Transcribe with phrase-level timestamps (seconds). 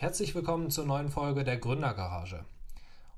[0.00, 2.44] Herzlich willkommen zur neuen Folge der Gründergarage.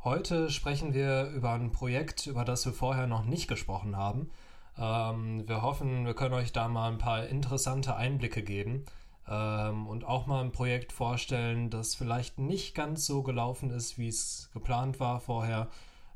[0.03, 4.31] Heute sprechen wir über ein Projekt, über das wir vorher noch nicht gesprochen haben.
[4.79, 8.87] Ähm, wir hoffen, wir können euch da mal ein paar interessante Einblicke geben
[9.29, 14.09] ähm, und auch mal ein Projekt vorstellen, das vielleicht nicht ganz so gelaufen ist, wie
[14.09, 15.69] es geplant war vorher.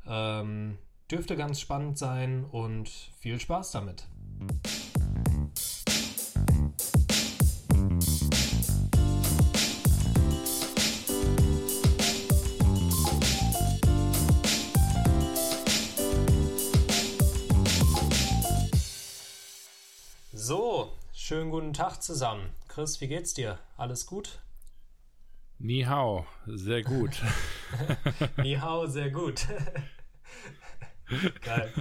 [0.07, 0.79] Ähm,
[1.11, 2.89] dürfte ganz spannend sein und
[3.19, 4.07] viel Spaß damit.
[21.85, 22.49] Tag zusammen.
[22.67, 23.59] Chris, wie geht's dir?
[23.77, 24.39] Alles gut?
[25.59, 27.21] Ni hao, sehr gut.
[28.37, 29.45] Ni hao, sehr gut.
[31.43, 31.71] Geil.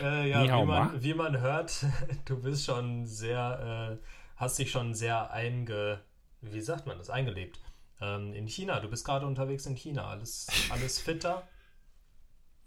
[0.00, 1.84] Äh, ja, wie man, wie man, hört,
[2.26, 6.00] du bist schon sehr, äh, hast dich schon sehr einge,
[6.42, 7.58] wie sagt man das, eingelebt.
[8.00, 10.08] Ähm, in China, du bist gerade unterwegs in China.
[10.08, 11.48] Alles, alles fitter?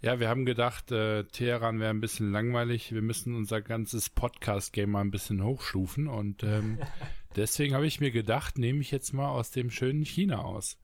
[0.04, 2.92] Ja, wir haben gedacht, äh, Teheran wäre ein bisschen langweilig.
[2.92, 6.08] Wir müssen unser ganzes Podcast-Game mal ein bisschen hochstufen.
[6.08, 6.78] Und ähm,
[7.36, 10.78] deswegen habe ich mir gedacht, nehme ich jetzt mal aus dem schönen China aus.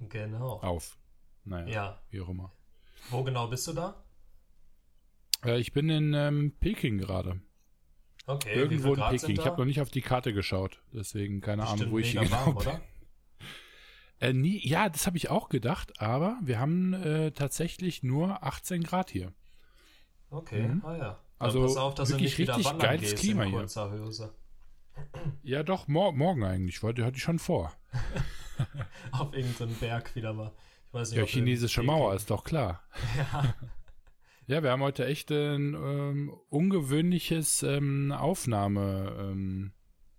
[0.00, 0.60] Genau.
[0.60, 0.96] Auf.
[1.44, 2.02] Naja, ja.
[2.08, 2.52] wie auch immer.
[3.10, 4.02] Wo genau bist du da?
[5.44, 7.42] Äh, ich bin in ähm, Peking gerade.
[8.24, 8.54] Okay.
[8.54, 9.38] Irgendwo in Peking.
[9.38, 10.80] Ich habe noch nicht auf die Karte geschaut.
[10.90, 12.66] Deswegen keine Bestimmt Ahnung, wo ich hier genau warm, bin.
[12.66, 12.80] Oder?
[14.20, 18.82] Äh, nie, ja, das habe ich auch gedacht, aber wir haben äh, tatsächlich nur 18
[18.82, 19.32] Grad hier.
[20.30, 20.82] Okay, mhm.
[20.84, 20.98] ah ja.
[20.98, 23.62] Dann also pass auf, dass wirklich du nicht richtig geiles Klima hier.
[23.62, 24.34] Hose.
[25.42, 26.82] Ja, doch, mor morgen eigentlich.
[26.84, 27.72] Wollte hatte ich schon vor.
[29.10, 30.52] auf irgendeinem Berg wieder mal.
[30.88, 32.82] Ich weiß nicht, ja, chinesische Mauer ist doch klar.
[33.16, 33.54] Ja.
[34.46, 39.16] Ja, wir haben heute echt ein ähm, ungewöhnliches ähm, Aufnahme.
[39.18, 39.72] Ähm,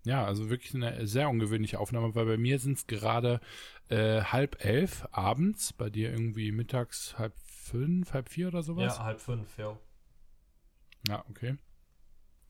[0.06, 3.42] ja, also wirklich eine sehr ungewöhnliche Aufnahme, weil bei mir sind es gerade
[3.90, 8.98] äh, halb elf abends, bei dir irgendwie mittags halb fünf, halb vier oder sowas?
[8.98, 9.78] Ja, halb fünf, ja.
[11.08, 11.58] Ja, okay.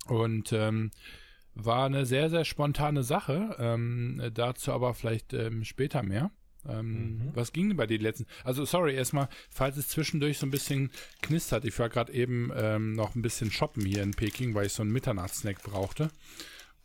[0.07, 0.91] Und ähm,
[1.55, 3.55] war eine sehr, sehr spontane Sache.
[3.59, 6.31] Ähm, dazu aber vielleicht ähm, später mehr.
[6.67, 7.31] Ähm, mhm.
[7.33, 8.25] Was ging denn bei dir die letzten?
[8.43, 10.91] Also sorry, erstmal, falls es zwischendurch so ein bisschen
[11.22, 11.66] knistert.
[11.66, 14.83] Ich war gerade eben ähm, noch ein bisschen shoppen hier in Peking, weil ich so
[14.83, 16.09] einen Mitternachtssnack brauchte.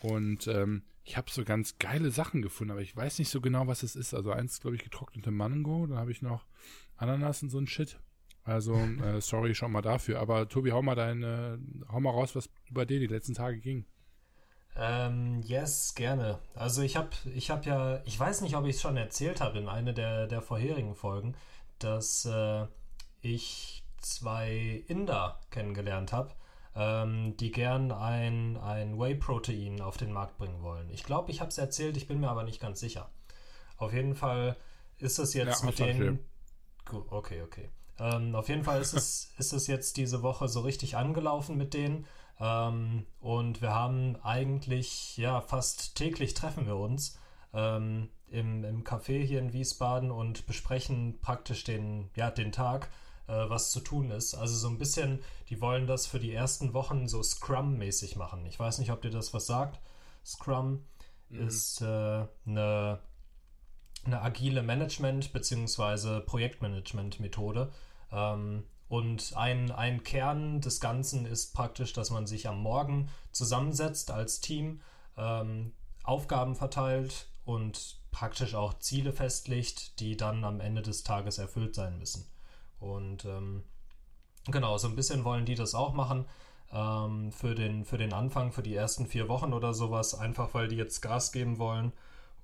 [0.03, 3.67] Und ähm, ich habe so ganz geile Sachen gefunden, aber ich weiß nicht so genau,
[3.67, 4.15] was es ist.
[4.15, 6.45] Also eins, glaube ich, getrocknete Mango, dann habe ich noch
[6.97, 7.99] Ananas und so ein Shit.
[8.45, 8.75] Also,
[9.05, 10.21] äh, sorry schon mal dafür.
[10.21, 11.59] Aber Tobi, hau mal deine,
[11.91, 13.85] hau mal raus, was bei dir die letzten Tage ging.
[14.77, 16.39] Ähm, yes, gerne.
[16.55, 19.59] Also ich habe ich hab ja, ich weiß nicht, ob ich es schon erzählt habe
[19.59, 21.35] in einer der, der vorherigen Folgen,
[21.81, 22.67] dass äh,
[23.21, 26.33] ich zwei Inder kennengelernt habe
[26.75, 30.89] ähm, die gern ein, ein Whey-Protein auf den Markt bringen wollen.
[30.91, 33.11] Ich glaube, ich habe es erzählt, ich bin mir aber nicht ganz sicher.
[33.77, 34.57] Auf jeden Fall
[34.99, 36.21] ist es jetzt ja, mit denen.
[37.11, 37.71] Okay, okay.
[37.99, 41.75] Ähm, auf jeden Fall ist es, ist es jetzt diese Woche so richtig angelaufen mit
[41.75, 42.07] denen.
[42.39, 47.19] Ähm, und wir haben eigentlich, ja, fast täglich treffen wir uns
[47.53, 52.89] ähm, im, im Café hier in Wiesbaden und besprechen praktisch den, ja, den Tag
[53.31, 54.35] was zu tun ist.
[54.35, 58.45] Also so ein bisschen, die wollen das für die ersten Wochen so Scrum-mäßig machen.
[58.47, 59.81] Ich weiß nicht, ob dir das was sagt.
[60.25, 60.85] Scrum
[61.29, 61.47] mhm.
[61.47, 63.01] ist äh, eine,
[64.05, 66.21] eine agile Management- bzw.
[66.21, 67.71] Projektmanagement-Methode.
[68.13, 74.11] Ähm, und ein, ein Kern des Ganzen ist praktisch, dass man sich am Morgen zusammensetzt
[74.11, 74.81] als Team,
[75.17, 81.77] ähm, Aufgaben verteilt und praktisch auch Ziele festlegt, die dann am Ende des Tages erfüllt
[81.77, 82.27] sein müssen.
[82.81, 83.63] Und ähm,
[84.51, 86.25] genau, so ein bisschen wollen die das auch machen.
[86.73, 90.69] Ähm, für, den, für den Anfang, für die ersten vier Wochen oder sowas, einfach weil
[90.69, 91.93] die jetzt Gas geben wollen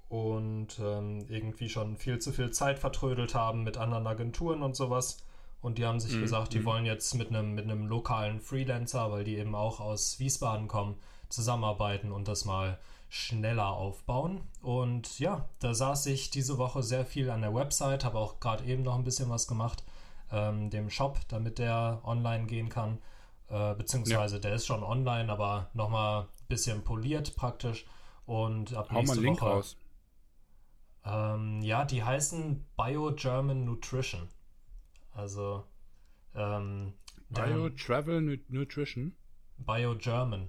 [0.09, 5.19] und ähm, irgendwie schon viel zu viel Zeit vertrödelt haben mit anderen Agenturen und sowas.
[5.63, 6.23] Und die haben sich mhm.
[6.23, 6.65] gesagt, die mhm.
[6.65, 10.97] wollen jetzt mit einem mit einem lokalen Freelancer, weil die eben auch aus Wiesbaden kommen,
[11.29, 14.41] zusammenarbeiten und das mal schneller aufbauen.
[14.61, 18.65] Und ja, da saß ich diese Woche sehr viel an der Website, habe auch gerade
[18.65, 19.85] eben noch ein bisschen was gemacht
[20.31, 22.99] ähm, dem Shop, damit der online gehen kann.
[23.49, 24.41] Äh, beziehungsweise ja.
[24.41, 27.87] der ist schon online, aber nochmal ein bisschen poliert praktisch.
[28.25, 29.51] Und ab Hau nächste mal Link Woche.
[29.51, 29.77] Raus.
[31.05, 34.29] Ähm, ja, die heißen Bio German Nutrition.
[35.13, 35.65] Also
[36.35, 36.95] ähm,
[37.31, 39.15] Bio Travel Nutrition?
[39.59, 40.49] Bio German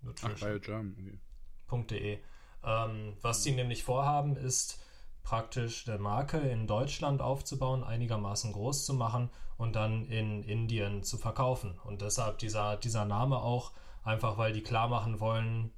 [0.00, 0.32] Nutrition.
[0.34, 1.20] Ach, Bio German,
[1.68, 1.86] okay.
[1.90, 2.18] .de.
[2.64, 4.80] Ähm, was die nämlich vorhaben, ist
[5.22, 11.18] praktisch eine Marke in Deutschland aufzubauen, einigermaßen groß zu machen und dann in Indien zu
[11.18, 11.78] verkaufen.
[11.84, 13.72] Und deshalb dieser, dieser Name auch,
[14.02, 15.72] einfach weil die klar machen wollen,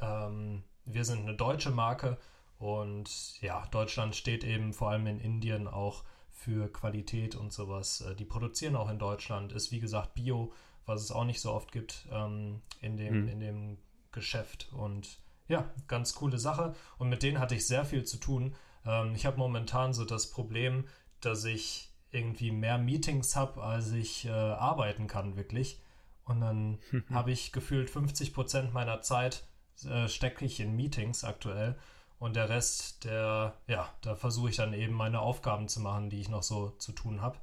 [0.00, 2.18] ähm, wir sind eine deutsche Marke
[2.60, 8.02] Und ja, Deutschland steht eben vor allem in Indien auch für Qualität und sowas.
[8.02, 10.52] Äh, die produzieren auch in Deutschland, ist wie gesagt Bio,
[10.84, 13.28] was es auch nicht so oft gibt ähm, in, dem, mhm.
[13.28, 13.78] in dem
[14.12, 14.68] Geschäft.
[14.72, 15.18] Und
[15.48, 16.74] ja, ganz coole Sache.
[16.98, 18.54] Und mit denen hatte ich sehr viel zu tun.
[18.84, 20.86] Ähm, ich habe momentan so das Problem,
[21.20, 25.80] dass ich irgendwie mehr Meetings habe, als ich äh, arbeiten kann, wirklich.
[26.24, 26.78] Und dann
[27.10, 29.44] habe ich gefühlt 50 Prozent meiner Zeit
[29.84, 31.78] äh, stecke ich in Meetings aktuell.
[32.18, 36.20] Und der Rest, der, ja, da versuche ich dann eben meine Aufgaben zu machen, die
[36.20, 37.38] ich noch so zu tun habe.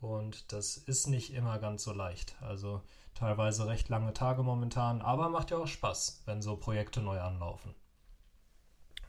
[0.00, 2.36] Und das ist nicht immer ganz so leicht.
[2.40, 2.82] Also
[3.14, 7.74] teilweise recht lange Tage momentan, aber macht ja auch Spaß, wenn so Projekte neu anlaufen.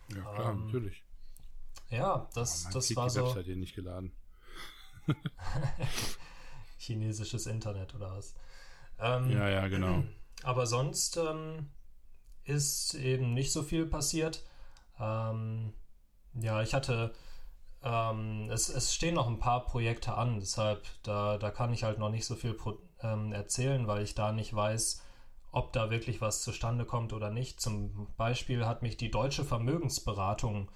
[0.09, 1.03] Ja, klar, ähm, natürlich.
[1.89, 3.25] Ja, das, oh, das war die so.
[3.25, 4.11] Website hier nicht geladen.
[6.77, 8.35] Chinesisches Internet oder was?
[8.99, 10.03] Ähm, ja, ja, genau.
[10.43, 11.69] Aber sonst ähm,
[12.43, 14.43] ist eben nicht so viel passiert.
[14.99, 15.73] Ähm,
[16.33, 17.13] ja, ich hatte,
[17.83, 21.99] ähm, es, es stehen noch ein paar Projekte an, deshalb da, da kann ich halt
[21.99, 25.03] noch nicht so viel pro, ähm, erzählen, weil ich da nicht weiß,
[25.51, 27.61] ob da wirklich was zustande kommt oder nicht.
[27.61, 30.71] Zum Beispiel hat mich die Deutsche Vermögensberatung äh,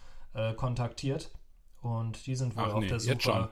[0.56, 1.32] kontaktiert
[1.82, 3.52] und die sind wohl Ach auf nee, der Suche,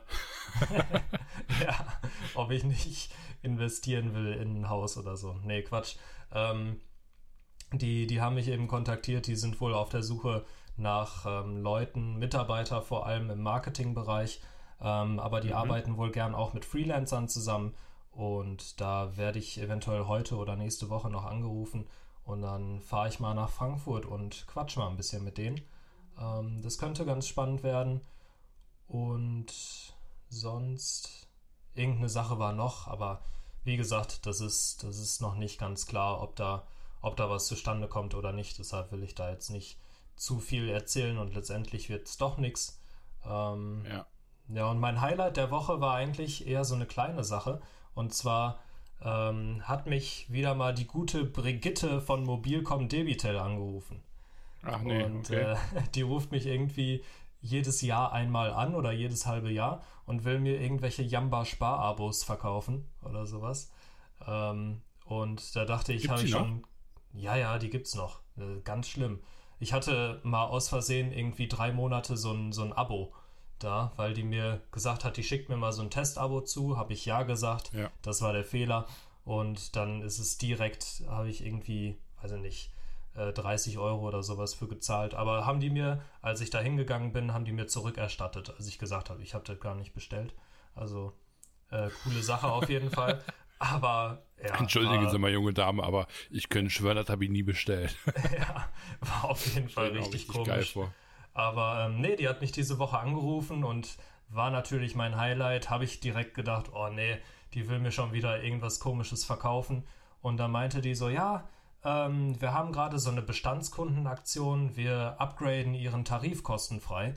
[1.64, 1.86] ja,
[2.34, 3.12] ob ich nicht
[3.42, 5.34] investieren will in ein Haus oder so.
[5.44, 5.96] Nee, Quatsch.
[6.32, 6.80] Ähm,
[7.72, 10.44] die, die haben mich eben kontaktiert, die sind wohl auf der Suche
[10.76, 14.40] nach ähm, Leuten, Mitarbeiter vor allem im Marketingbereich,
[14.80, 15.54] ähm, aber die mhm.
[15.54, 17.74] arbeiten wohl gern auch mit Freelancern zusammen
[18.10, 21.86] und da werde ich eventuell heute oder nächste Woche noch angerufen
[22.24, 25.60] und dann fahre ich mal nach Frankfurt und quatsch mal ein bisschen mit denen.
[26.18, 28.00] Ähm, das könnte ganz spannend werden
[28.88, 29.52] und
[30.28, 31.28] sonst
[31.74, 33.22] irgendeine Sache war noch, aber
[33.64, 36.66] wie gesagt, das ist, das ist noch nicht ganz klar, ob da,
[37.00, 38.58] ob da was zustande kommt oder nicht.
[38.58, 39.78] Deshalb will ich da jetzt nicht
[40.16, 42.80] zu viel erzählen und letztendlich wird es doch nichts.
[43.24, 44.06] Ähm, ja.
[44.52, 47.60] Ja, und mein Highlight der Woche war eigentlich eher so eine kleine Sache.
[47.94, 48.58] Und zwar
[49.00, 54.02] ähm, hat mich wieder mal die gute Brigitte von Mobilcom Debitel angerufen.
[54.62, 55.52] Ach nee, und okay.
[55.52, 55.56] äh,
[55.94, 57.02] die ruft mich irgendwie
[57.40, 63.26] jedes Jahr einmal an oder jedes halbe Jahr und will mir irgendwelche Jamba-Spar-Abos verkaufen oder
[63.26, 63.72] sowas.
[64.26, 66.64] Ähm, und da dachte ich, habe ich schon.
[67.12, 68.20] Ja, ja, die gibt's noch.
[68.36, 69.20] Äh, ganz schlimm.
[69.58, 73.12] Ich hatte mal aus Versehen irgendwie drei Monate so ein, so ein Abo
[73.58, 76.92] da, weil die mir gesagt hat, die schickt mir mal so ein Testabo zu, habe
[76.92, 77.90] ich ja gesagt, ja.
[78.02, 78.86] das war der Fehler
[79.24, 82.72] und dann ist es direkt, habe ich irgendwie, weiß ich nicht,
[83.14, 85.14] 30 äh, Euro oder sowas für gezahlt.
[85.14, 88.78] Aber haben die mir, als ich da hingegangen bin, haben die mir zurückerstattet, als ich
[88.78, 90.34] gesagt habe, ich habe das gar nicht bestellt.
[90.74, 91.12] Also
[91.70, 93.22] äh, coole Sache auf jeden Fall.
[93.58, 94.58] Aber ja.
[94.58, 97.94] Entschuldigen war, Sie mal, junge Dame, aber ich könnte schwören, das habe ich nie bestellt.
[98.38, 98.70] ja,
[99.00, 100.74] war auf jeden Fall richtig, richtig komisch.
[101.34, 103.98] Aber ähm, nee, die hat mich diese Woche angerufen und
[104.30, 105.68] war natürlich mein Highlight.
[105.68, 107.18] Habe ich direkt gedacht, oh nee,
[107.52, 109.84] die will mir schon wieder irgendwas Komisches verkaufen.
[110.22, 111.46] Und dann meinte die so, ja,
[111.84, 117.14] ähm, wir haben gerade so eine Bestandskundenaktion, wir upgraden ihren Tarif kostenfrei.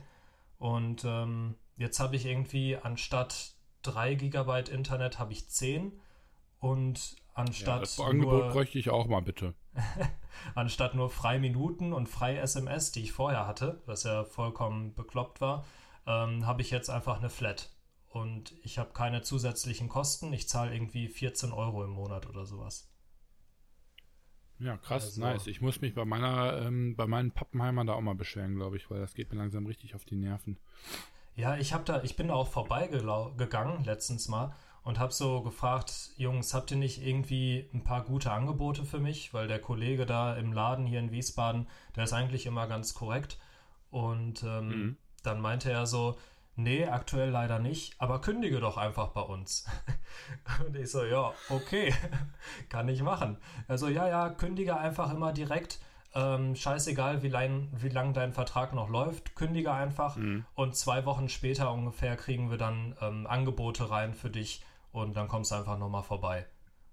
[0.58, 5.92] Und ähm, jetzt habe ich irgendwie anstatt 3 GB Internet habe ich 10
[6.60, 7.74] und anstatt.
[7.74, 9.54] Ja, das Angebot bräuchte ich auch mal bitte.
[10.54, 15.40] anstatt nur frei Minuten und frei SMS, die ich vorher hatte, was ja vollkommen bekloppt
[15.40, 15.64] war,
[16.06, 17.70] ähm, habe ich jetzt einfach eine Flat.
[18.08, 20.32] Und ich habe keine zusätzlichen Kosten.
[20.32, 22.88] Ich zahle irgendwie 14 Euro im Monat oder sowas.
[24.58, 25.46] Ja, krass, also, nice.
[25.46, 28.90] Ich muss mich bei meiner, ähm, bei meinen Pappenheimern da auch mal beschweren, glaube ich,
[28.90, 30.58] weil das geht mir langsam richtig auf die Nerven.
[31.36, 36.10] Ja, ich habe da, ich bin da auch vorbeigegangen letztens mal und habe so gefragt,
[36.16, 39.34] Jungs, habt ihr nicht irgendwie ein paar gute Angebote für mich?
[39.34, 43.38] Weil der Kollege da im Laden hier in Wiesbaden, der ist eigentlich immer ganz korrekt.
[43.90, 44.96] Und ähm, mhm.
[45.22, 46.18] dann meinte er so,
[46.56, 49.66] nee, aktuell leider nicht, aber kündige doch einfach bei uns.
[50.66, 51.94] und ich so, ja, okay,
[52.68, 53.38] kann ich machen.
[53.68, 55.78] Also ja, ja, kündige einfach immer direkt.
[56.16, 60.46] Ähm, scheißegal, wie lang, wie lang dein Vertrag noch läuft, kündige einfach mhm.
[60.54, 64.62] und zwei Wochen später ungefähr kriegen wir dann ähm, Angebote rein für dich,
[64.94, 66.46] und dann kommst du einfach nochmal vorbei.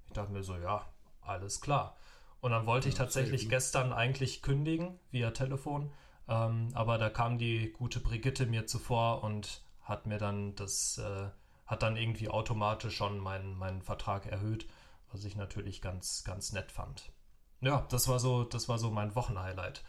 [0.07, 0.83] Ich dachte mir so, ja,
[1.21, 1.95] alles klar.
[2.39, 5.93] Und dann wollte ich tatsächlich gestern eigentlich kündigen via Telefon,
[6.31, 11.29] ähm, aber da kam die gute Brigitte mir zuvor und hat mir dann das, äh,
[11.65, 14.65] hat dann irgendwie automatisch schon meinen, meinen Vertrag erhöht,
[15.11, 17.11] was ich natürlich ganz, ganz nett fand.
[17.59, 19.83] Ja, das war so, das war so mein Wochenhighlight.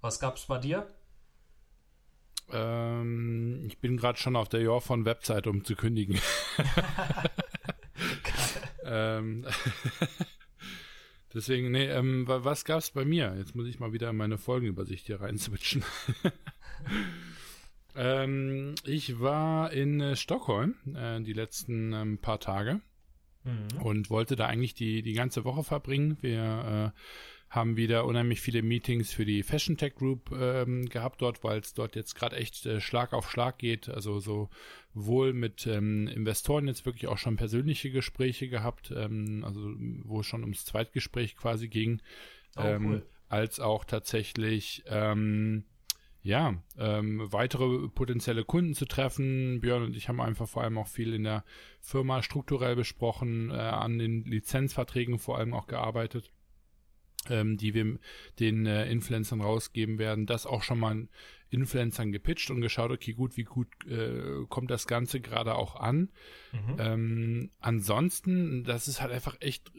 [0.00, 0.86] Was gab's bei dir?
[2.52, 6.20] Ähm, ich bin gerade schon auf der Jahr von Website, um zu kündigen.
[8.84, 9.44] ähm,
[11.34, 13.34] Deswegen, nee, ähm, was gab's bei mir?
[13.36, 15.84] Jetzt muss ich mal wieder in meine Folgenübersicht hier rein switchen.
[17.96, 22.80] ähm, ich war in äh, Stockholm äh, die letzten ähm, paar Tage
[23.44, 23.82] mhm.
[23.82, 26.16] und wollte da eigentlich die, die ganze Woche verbringen.
[26.22, 26.98] Wir äh,
[27.50, 31.72] haben wieder unheimlich viele Meetings für die Fashion Tech Group ähm, gehabt dort, weil es
[31.72, 33.88] dort jetzt gerade echt äh, Schlag auf Schlag geht.
[33.88, 34.50] Also so
[34.92, 39.60] wohl mit ähm, Investoren jetzt wirklich auch schon persönliche Gespräche gehabt, ähm, also
[40.04, 42.02] wo es schon ums Zweitgespräch quasi ging,
[42.56, 43.06] oh, ähm, cool.
[43.28, 45.64] als auch tatsächlich ähm,
[46.22, 49.60] ja, ähm, weitere potenzielle Kunden zu treffen.
[49.60, 51.44] Björn und ich haben einfach vor allem auch viel in der
[51.80, 56.30] Firma strukturell besprochen, äh, an den Lizenzverträgen vor allem auch gearbeitet
[57.30, 57.98] ähm, die wir
[58.38, 61.08] den äh, Influencern rausgeben werden, das auch schon mal
[61.50, 66.10] Influencern gepitcht und geschaut, okay, gut, wie gut äh, kommt das Ganze gerade auch an.
[66.52, 66.76] Mhm.
[66.78, 69.72] Ähm, ansonsten, das ist halt einfach echt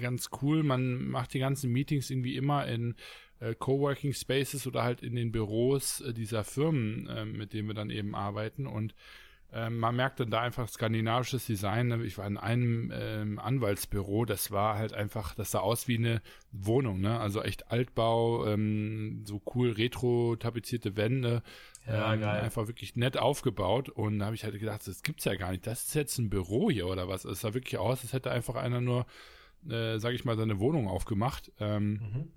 [0.00, 0.62] ganz cool.
[0.62, 2.94] Man macht die ganzen Meetings irgendwie immer in
[3.40, 7.74] äh, Coworking Spaces oder halt in den Büros äh, dieser Firmen, äh, mit denen wir
[7.74, 8.94] dann eben arbeiten und
[9.56, 11.88] ähm, man merkt dann da einfach skandinavisches Design.
[11.88, 12.04] Ne?
[12.04, 16.20] Ich war in einem ähm, Anwaltsbüro, das war halt einfach, das sah aus wie eine
[16.52, 17.18] Wohnung, ne?
[17.18, 21.42] Also echt Altbau, ähm, so cool retro tapezierte Wände.
[21.86, 22.42] Ja, ähm, geil.
[22.42, 23.88] Einfach wirklich nett aufgebaut.
[23.88, 25.66] Und da habe ich halt gedacht, das gibt's ja gar nicht.
[25.66, 27.24] Das ist jetzt ein Büro hier oder was?
[27.24, 29.06] Es sah wirklich aus, als hätte einfach einer nur,
[29.70, 31.50] äh, sag ich mal, seine Wohnung aufgemacht.
[31.60, 32.32] Ähm, mhm.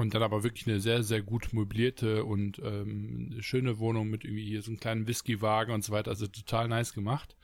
[0.00, 4.46] Und dann aber wirklich eine sehr, sehr gut möblierte und ähm, schöne Wohnung mit irgendwie
[4.46, 6.10] hier so einem kleinen Whiskywagen und so weiter.
[6.10, 7.36] Also total nice gemacht.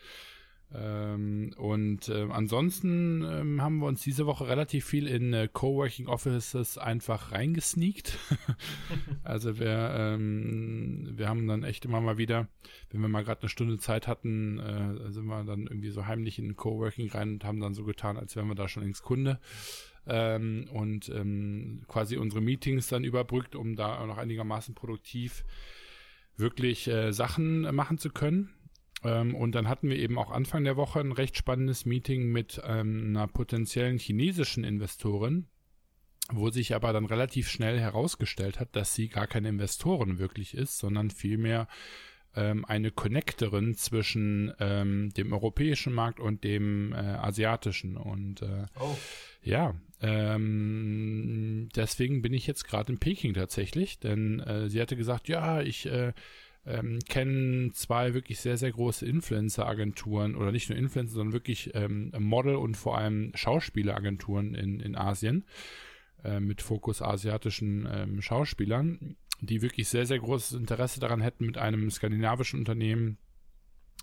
[0.75, 6.09] Ähm, und äh, ansonsten ähm, haben wir uns diese Woche relativ viel in äh, Coworking
[6.09, 8.19] Offices einfach reingesneakt.
[9.23, 12.49] also wir, ähm, wir haben dann echt immer mal wieder,
[12.91, 16.39] wenn wir mal gerade eine Stunde Zeit hatten, äh, sind wir dann irgendwie so heimlich
[16.41, 19.39] in Coworking rein und haben dann so getan, als wären wir da schon längst Kunde
[20.07, 25.45] ähm, und ähm, quasi unsere Meetings dann überbrückt, um da noch einigermaßen produktiv
[26.37, 28.51] wirklich äh, Sachen machen zu können.
[29.03, 32.61] Ähm, und dann hatten wir eben auch Anfang der Woche ein recht spannendes Meeting mit
[32.65, 35.47] ähm, einer potenziellen chinesischen Investorin,
[36.31, 40.79] wo sich aber dann relativ schnell herausgestellt hat, dass sie gar keine Investoren wirklich ist,
[40.79, 41.69] sondern vielmehr
[42.37, 47.97] ähm, eine Connectorin zwischen ähm, dem europäischen Markt und dem äh, asiatischen.
[47.97, 48.97] Und äh, oh.
[49.43, 55.29] ja, ähm, deswegen bin ich jetzt gerade in Peking tatsächlich, denn äh, sie hatte gesagt,
[55.29, 56.13] ja, ich äh,
[56.67, 62.13] ähm, kenne zwei wirklich sehr, sehr große Influencer-Agenturen oder nicht nur Influencer, sondern wirklich ähm,
[62.19, 65.45] Model- und vor allem Schauspieleragenturen in, in Asien
[66.25, 71.59] äh, mit Fokus asiatischen ähm, Schauspielern, die wirklich sehr, sehr großes Interesse daran hätten, mit
[71.59, 73.19] einem skandinavischen Unternehmen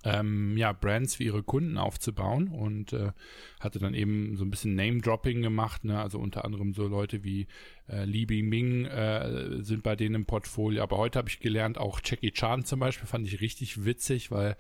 [0.04, 3.12] ähm, ja, Brands für ihre Kunden aufzubauen und äh,
[3.60, 6.00] hatte dann eben so ein bisschen Name-Dropping gemacht, ne?
[6.00, 7.48] also unter anderem so Leute wie
[7.88, 12.02] äh, Li Bingming äh, sind bei denen im Portfolio, aber heute habe ich gelernt, auch
[12.04, 14.58] Jackie Chan zum Beispiel fand ich richtig witzig, weil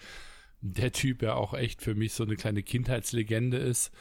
[0.62, 3.92] der Typ ja auch echt für mich so eine kleine Kindheitslegende ist.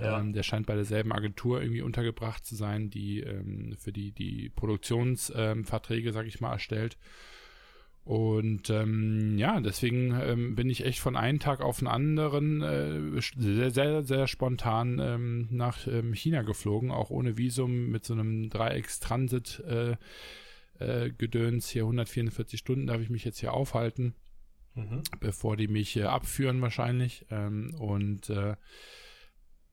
[0.00, 0.18] Ja.
[0.18, 4.48] Ähm, der scheint bei derselben Agentur irgendwie untergebracht zu sein, die ähm, für die die
[4.48, 6.96] Produktionsverträge, ähm, sag ich mal, erstellt.
[8.04, 13.20] Und ähm, ja, deswegen ähm, bin ich echt von einem Tag auf den anderen äh,
[13.36, 18.48] sehr, sehr, sehr spontan ähm, nach ähm, China geflogen, auch ohne Visum mit so einem
[18.48, 19.96] Dreiecks-Transit äh,
[20.78, 21.68] äh, Gedöns.
[21.68, 24.14] Hier 144 Stunden darf ich mich jetzt hier aufhalten,
[24.74, 25.02] mhm.
[25.20, 27.26] bevor die mich äh, abführen wahrscheinlich.
[27.30, 28.56] Ähm, und äh,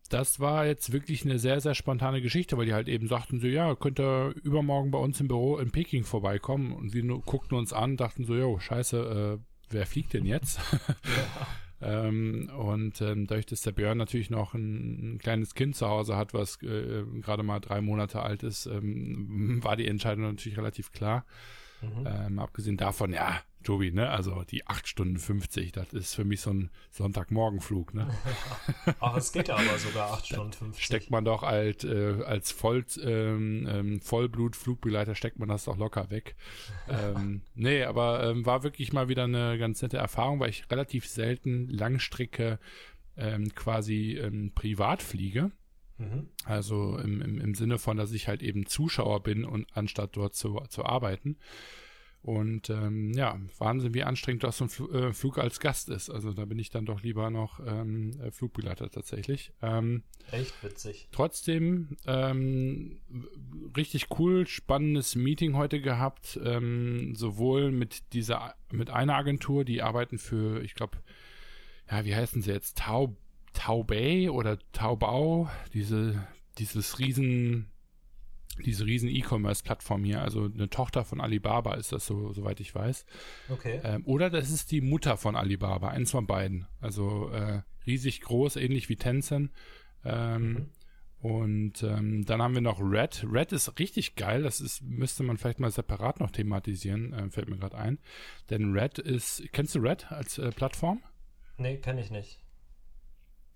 [0.10, 3.48] das war jetzt wirklich eine sehr, sehr spontane Geschichte, weil die halt eben sagten so,
[3.48, 6.74] ja, könnt ihr übermorgen bei uns im Büro in Peking vorbeikommen.
[6.74, 10.60] Und wir nur, guckten uns an, dachten so, jo, scheiße, äh, wer fliegt denn jetzt?
[11.82, 16.16] ähm, und ähm, dadurch, dass der Björn natürlich noch ein, ein kleines Kind zu Hause
[16.16, 20.92] hat, was äh, gerade mal drei Monate alt ist, ähm, war die Entscheidung natürlich relativ
[20.92, 21.26] klar.
[21.82, 22.08] Mhm.
[22.08, 24.10] Ähm, abgesehen davon, ja, Tobi, ne?
[24.10, 28.08] Also die 8 Stunden 50, das ist für mich so ein Sonntagmorgenflug, ne?
[29.00, 30.84] Ach, es geht ja aber sogar 8 Stunden 50.
[30.84, 36.10] Steckt man doch als, äh, als Voll, ähm, ähm, Vollblut-Flugbegleiter, steckt man das doch locker
[36.10, 36.36] weg.
[36.90, 41.08] ähm, nee, aber ähm, war wirklich mal wieder eine ganz nette Erfahrung, weil ich relativ
[41.08, 42.60] selten Langstrecke
[43.18, 45.52] ähm, quasi ähm, privat fliege.
[45.98, 46.30] Mhm.
[46.46, 50.36] Also im, im, im Sinne von, dass ich halt eben Zuschauer bin und anstatt dort
[50.36, 51.38] zu, zu arbeiten.
[52.22, 56.10] Und ähm, ja, Wahnsinn, wie anstrengend das so ein Fl äh, Flug als Gast ist.
[56.10, 59.54] Also da bin ich dann doch lieber noch ähm, äh, Flugbegleiter tatsächlich.
[59.62, 61.08] Ähm, Echt witzig.
[61.12, 63.00] Trotzdem ähm,
[63.78, 66.38] richtig cool, spannendes Meeting heute gehabt.
[66.44, 70.98] Ähm, sowohl mit dieser, mit einer Agentur, die arbeiten für, ich glaube,
[71.90, 72.80] ja, wie heißen sie jetzt?
[72.80, 73.16] Tau,
[73.54, 75.50] Taubei oder Taubau?
[75.74, 77.72] Diese, dieses riesen
[78.66, 83.06] diese riesen E-Commerce-Plattform hier, also eine Tochter von Alibaba ist das so, soweit ich weiß.
[83.50, 83.82] Okay.
[83.84, 86.68] Ähm, oder das ist die Mutter von Alibaba, eins von beiden.
[86.80, 89.52] Also äh, riesig groß, ähnlich wie Tencent.
[90.04, 90.70] Ähm, mhm.
[91.20, 93.26] Und ähm, dann haben wir noch Red.
[93.30, 94.44] Red ist richtig geil.
[94.44, 98.00] Das ist, müsste man vielleicht mal separat noch thematisieren, äh, fällt mir gerade ein.
[98.50, 101.02] Denn Red ist, kennst du Red als äh, Plattform?
[101.58, 102.40] Nee, kenne ich nicht.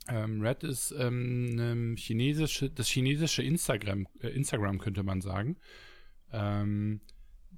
[0.08, 5.58] Ähm, Red ist ähm, chinesische, das chinesische Instagram, äh, Instagram könnte man sagen.
[6.32, 7.02] Ähm,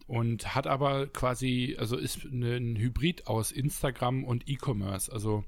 [0.07, 5.11] und hat aber quasi, also ist ne, ein Hybrid aus Instagram und E-Commerce.
[5.11, 5.45] Also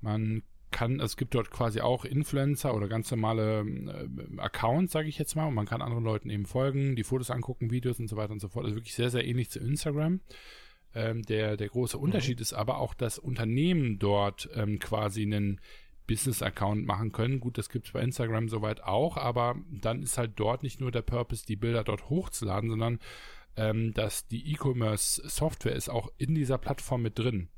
[0.00, 5.18] man kann, es gibt dort quasi auch Influencer oder ganz normale äh, Accounts, sage ich
[5.18, 8.16] jetzt mal, und man kann anderen Leuten eben folgen, die Fotos angucken, Videos und so
[8.16, 8.64] weiter und so fort.
[8.64, 10.20] Also wirklich sehr, sehr ähnlich zu Instagram.
[10.94, 12.02] Ähm, der, der große mhm.
[12.02, 12.42] Unterschied mhm.
[12.42, 15.60] ist aber auch, dass Unternehmen dort ähm, quasi einen
[16.06, 17.40] Business-Account machen können.
[17.40, 20.90] Gut, das gibt es bei Instagram soweit auch, aber dann ist halt dort nicht nur
[20.90, 22.98] der Purpose, die Bilder dort hochzuladen, sondern
[23.56, 27.48] ähm, dass die E-Commerce-Software ist auch in dieser Plattform mit drin.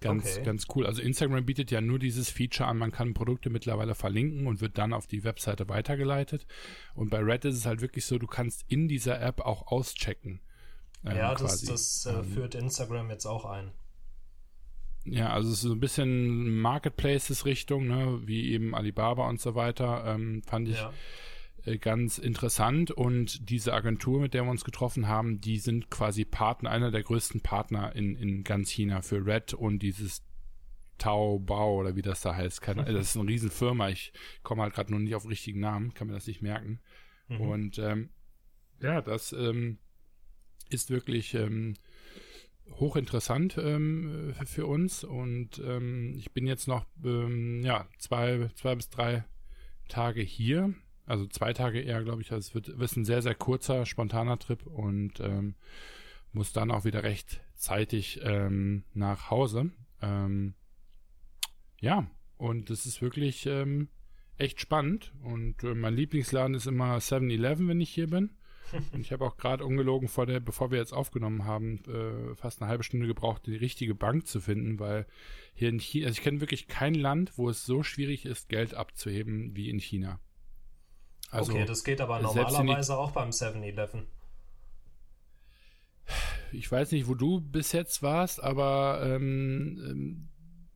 [0.00, 0.44] Ganz, okay.
[0.44, 0.86] ganz cool.
[0.86, 4.78] Also Instagram bietet ja nur dieses Feature an, man kann Produkte mittlerweile verlinken und wird
[4.78, 6.46] dann auf die Webseite weitergeleitet.
[6.94, 10.40] Und bei Red ist es halt wirklich so, du kannst in dieser App auch auschecken.
[11.04, 13.72] Ähm, ja, das, das äh, ähm, führt Instagram jetzt auch ein.
[15.12, 20.04] Ja, also es ist so ein bisschen Marketplaces-Richtung, ne, wie eben Alibaba und so weiter,
[20.06, 20.76] ähm, fand ich.
[20.76, 20.92] Ja
[21.64, 26.24] äh, ganz interessant und diese Agentur, mit der wir uns getroffen haben, die sind quasi
[26.24, 30.22] Partner, einer der größten Partner in, in ganz China für Red und dieses
[30.98, 32.60] Taobao oder wie das da heißt.
[32.60, 33.88] Keine, das ist eine Riesenfirma.
[33.88, 34.12] Ich
[34.42, 36.80] komme halt gerade noch nicht auf den richtigen Namen, kann mir das nicht merken.
[37.28, 37.40] Mhm.
[37.40, 38.10] Und ähm,
[38.80, 39.78] ja, das ähm,
[40.70, 41.74] ist wirklich ähm,
[42.78, 48.90] hochinteressant ähm, für uns und ähm, ich bin jetzt noch ähm, ja zwei zwei bis
[48.90, 49.24] drei
[49.88, 50.74] Tage hier
[51.08, 52.30] also zwei Tage eher, glaube ich.
[52.32, 55.54] Also es wird, wird ein sehr, sehr kurzer, spontaner Trip und ähm,
[56.32, 59.70] muss dann auch wieder rechtzeitig ähm, nach Hause.
[60.02, 60.54] Ähm,
[61.80, 63.88] ja, und das ist wirklich ähm,
[64.36, 65.12] echt spannend.
[65.22, 68.36] Und äh, mein Lieblingsladen ist immer 7-Eleven, wenn ich hier bin.
[68.92, 72.60] Und ich habe auch gerade ungelogen vor der, bevor wir jetzt aufgenommen haben, äh, fast
[72.60, 75.06] eine halbe Stunde gebraucht, die richtige Bank zu finden, weil
[75.54, 78.74] hier in China, also ich kenne wirklich kein Land, wo es so schwierig ist, Geld
[78.74, 80.20] abzuheben wie in China.
[81.30, 84.06] Also, okay, das geht aber normalerweise auch beim 7-Eleven.
[86.52, 90.28] Ich weiß nicht, wo du bis jetzt warst, aber ähm, ähm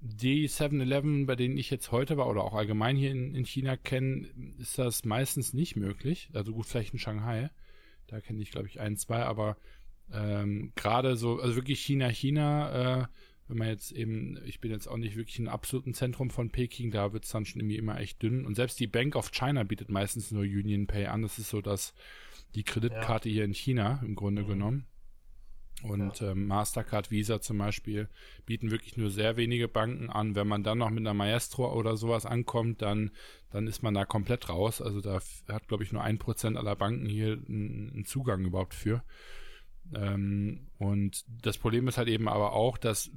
[0.05, 3.76] die 7-Eleven, bei denen ich jetzt heute war oder auch allgemein hier in, in China
[3.76, 4.28] kenne,
[4.59, 6.28] ist das meistens nicht möglich.
[6.35, 7.50] Also gut, vielleicht in Shanghai.
[8.12, 9.57] Da kenne ich, glaube ich, ein, zwei, aber
[10.12, 13.07] ähm, gerade so, also wirklich China, China, äh,
[13.48, 16.90] wenn man jetzt eben, ich bin jetzt auch nicht wirklich im absoluten Zentrum von Peking,
[16.90, 18.44] da wird es dann schon irgendwie immer echt dünn.
[18.44, 21.22] Und selbst die Bank of China bietet meistens nur Union Pay an.
[21.22, 21.94] Das ist so, dass
[22.55, 23.35] die Kreditkarte ja.
[23.35, 24.48] hier in China im Grunde mhm.
[24.48, 24.87] genommen.
[25.83, 26.31] Und ja.
[26.31, 28.09] ähm, Mastercard, Visa zum Beispiel
[28.47, 30.35] bieten wirklich nur sehr wenige Banken an.
[30.35, 33.11] Wenn man dann noch mit einer Maestro oder sowas ankommt, dann,
[33.51, 34.81] dann ist man da komplett raus.
[34.81, 39.03] Also da hat, glaube ich, nur ein Prozent aller Banken hier einen Zugang überhaupt für.
[39.95, 43.11] Ähm, und das Problem ist halt eben aber auch, dass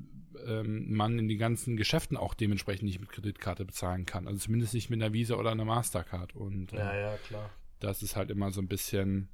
[0.46, 4.28] ähm, man in den ganzen Geschäften auch dementsprechend nicht mit Kreditkarte bezahlen kann.
[4.28, 6.36] Also zumindest nicht mit einer Visa oder einer Mastercard.
[6.36, 7.50] Und äh, ja, ja, klar.
[7.80, 9.30] Das ist halt immer so ein bisschen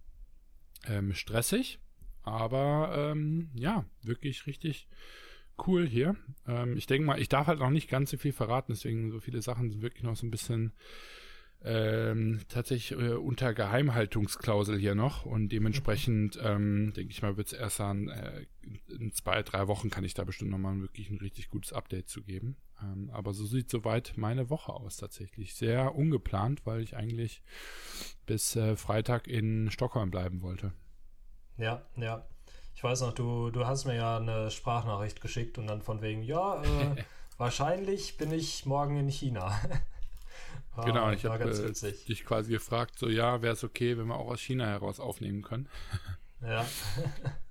[0.87, 1.79] ähm, stressig.
[2.23, 4.87] Aber ähm, ja, wirklich richtig
[5.67, 6.15] cool hier.
[6.47, 9.19] Ähm, ich denke mal, ich darf halt noch nicht ganz so viel verraten, deswegen so
[9.19, 10.73] viele Sachen sind wirklich noch so ein bisschen
[11.63, 17.53] ähm, tatsächlich äh, unter Geheimhaltungsklausel hier noch und dementsprechend ähm, denke ich mal, wird es
[17.53, 18.45] erst an äh,
[18.89, 22.23] in zwei, drei Wochen kann ich da bestimmt nochmal wirklich ein richtig gutes Update zu
[22.23, 22.57] geben.
[22.81, 25.53] Ähm, aber so sieht soweit meine Woche aus tatsächlich.
[25.53, 27.43] Sehr ungeplant, weil ich eigentlich
[28.25, 30.73] bis äh, Freitag in Stockholm bleiben wollte.
[31.61, 32.25] Ja, ja.
[32.75, 36.23] Ich weiß noch, du, du hast mir ja eine Sprachnachricht geschickt und dann von wegen,
[36.23, 36.95] ja, äh,
[37.37, 39.59] wahrscheinlich bin ich morgen in China.
[40.73, 44.15] Ah, genau, ich habe äh, dich quasi gefragt, so ja, wäre es okay, wenn wir
[44.15, 45.67] auch aus China heraus aufnehmen können.
[46.41, 46.65] Ja.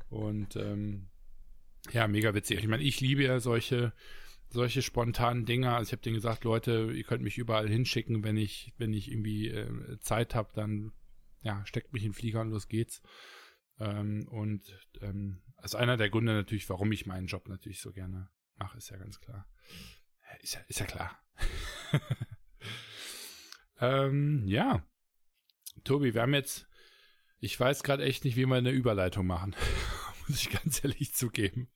[0.09, 1.07] Und ähm,
[1.93, 2.59] ja, mega witzig.
[2.59, 3.93] Ich meine, ich liebe ja solche,
[4.49, 5.73] solche spontanen Dinge.
[5.73, 9.13] Also ich habe denen gesagt, Leute, ihr könnt mich überall hinschicken, wenn ich, wenn ich
[9.13, 10.91] irgendwie äh, Zeit habe, dann
[11.43, 13.01] ja, steckt mich in den Flieger und los geht's.
[13.81, 14.63] Ähm, und
[15.01, 18.91] ähm, also einer der Gründe natürlich, warum ich meinen Job natürlich so gerne mache, ist
[18.91, 19.47] ja ganz klar.
[20.41, 21.19] Ist ja, ist ja klar.
[23.81, 24.87] Ähm, ja.
[25.85, 26.69] Tobi, wir haben jetzt,
[27.39, 29.57] ich weiß gerade echt nicht, wie wir eine Überleitung machen.
[30.29, 31.71] muss ich ganz ehrlich zugeben.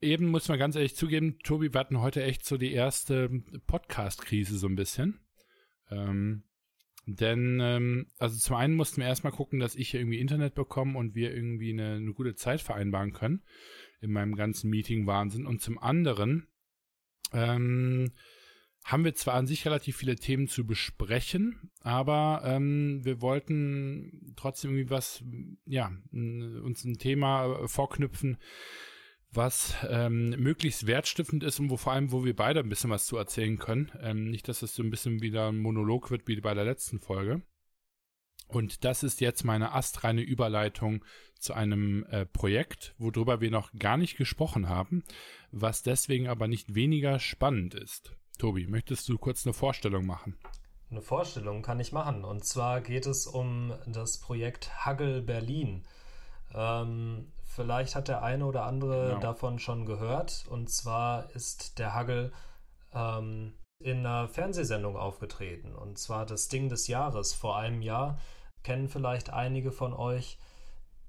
[0.00, 3.28] Eben muss man ganz ehrlich zugeben, Tobi, wir hatten heute echt so die erste
[3.66, 5.20] Podcast-Krise so ein bisschen.
[5.90, 6.44] Ähm,
[7.06, 11.14] Denn, ähm, also zum einen mussten wir erstmal gucken, dass ich irgendwie Internet bekomme und
[11.14, 13.42] wir irgendwie eine, eine gute Zeit vereinbaren können
[14.00, 15.46] in meinem ganzen Meeting-Wahnsinn.
[15.46, 16.46] Und zum anderen
[17.32, 18.12] ähm,
[18.84, 24.72] haben wir zwar an sich relativ viele Themen zu besprechen, aber ähm, wir wollten trotzdem
[24.72, 25.24] irgendwie was,
[25.64, 28.38] ja, uns ein Thema vorknüpfen,
[29.32, 33.06] was ähm, möglichst wertstiftend ist und wo vor allem, wo wir beide ein bisschen was
[33.06, 33.90] zu erzählen können.
[34.00, 37.00] Ähm, nicht, dass es so ein bisschen wieder ein Monolog wird wie bei der letzten
[37.00, 37.42] Folge.
[38.48, 41.04] Und das ist jetzt meine astreine Überleitung
[41.38, 45.04] zu einem äh, Projekt, worüber wir noch gar nicht gesprochen haben,
[45.50, 48.14] was deswegen aber nicht weniger spannend ist.
[48.38, 50.36] Tobi, möchtest du kurz eine Vorstellung machen?
[50.90, 52.24] Eine Vorstellung kann ich machen.
[52.24, 55.84] Und zwar geht es um das Projekt Hagel Berlin.
[56.54, 59.20] Ähm, vielleicht hat der eine oder andere genau.
[59.20, 60.44] davon schon gehört.
[60.48, 62.32] Und zwar ist der Hagel
[62.92, 65.74] ähm, in einer Fernsehsendung aufgetreten.
[65.74, 68.18] Und zwar das Ding des Jahres vor einem Jahr
[68.62, 70.38] kennen vielleicht einige von euch.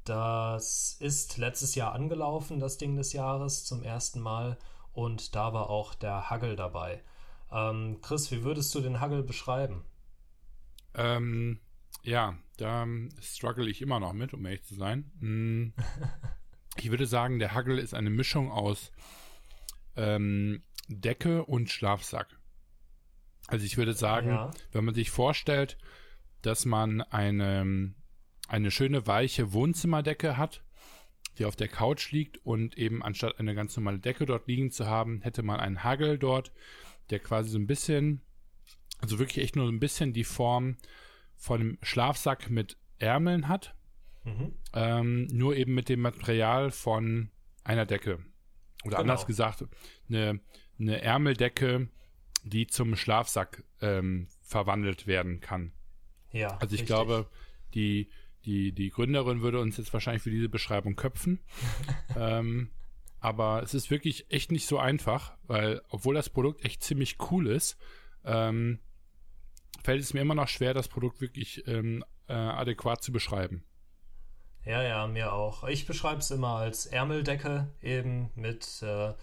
[0.05, 4.57] Das ist letztes Jahr angelaufen, das Ding des Jahres, zum ersten Mal.
[4.91, 7.01] Und da war auch der Hagel dabei.
[7.51, 9.85] Ähm, Chris, wie würdest du den Hagel beschreiben?
[10.95, 11.59] Ähm,
[12.03, 12.85] ja, da
[13.21, 15.11] struggle ich immer noch mit, um ehrlich zu sein.
[15.19, 15.73] Hm,
[16.77, 18.91] ich würde sagen, der Hagel ist eine Mischung aus
[19.95, 22.39] ähm, Decke und Schlafsack.
[23.47, 24.51] Also ich würde sagen, ja.
[24.71, 25.77] wenn man sich vorstellt,
[26.41, 27.93] dass man eine,
[28.47, 30.63] eine schöne weiche Wohnzimmerdecke hat,
[31.37, 34.85] die auf der Couch liegt und eben anstatt eine ganz normale Decke dort liegen zu
[34.85, 36.51] haben, hätte man einen Hagel dort,
[37.09, 38.21] der quasi so ein bisschen,
[38.99, 40.77] also wirklich echt nur ein bisschen die Form
[41.43, 43.75] von einem Schlafsack mit Ärmeln hat,
[44.23, 44.53] mhm.
[44.73, 47.31] ähm, nur eben mit dem Material von
[47.65, 48.19] einer Decke.
[48.85, 48.99] Oder genau.
[48.99, 49.65] anders gesagt,
[50.07, 50.39] eine,
[50.79, 51.89] eine Ärmeldecke,
[52.45, 55.73] die zum Schlafsack ähm, verwandelt werden kann.
[56.31, 56.47] Ja.
[56.59, 56.87] Also ich richtig.
[56.87, 57.29] glaube,
[57.73, 58.09] die,
[58.45, 61.41] die, die Gründerin würde uns jetzt wahrscheinlich für diese Beschreibung köpfen.
[62.15, 62.69] ähm,
[63.19, 67.47] aber es ist wirklich echt nicht so einfach, weil obwohl das Produkt echt ziemlich cool
[67.47, 67.77] ist,
[68.23, 68.79] ähm,
[69.81, 73.63] fällt es mir immer noch schwer, das Produkt wirklich ähm, äh, adäquat zu beschreiben.
[74.65, 75.65] Ja, ja, mir auch.
[75.65, 79.13] Ich beschreibe es immer als Ärmeldecke, eben mit, äh,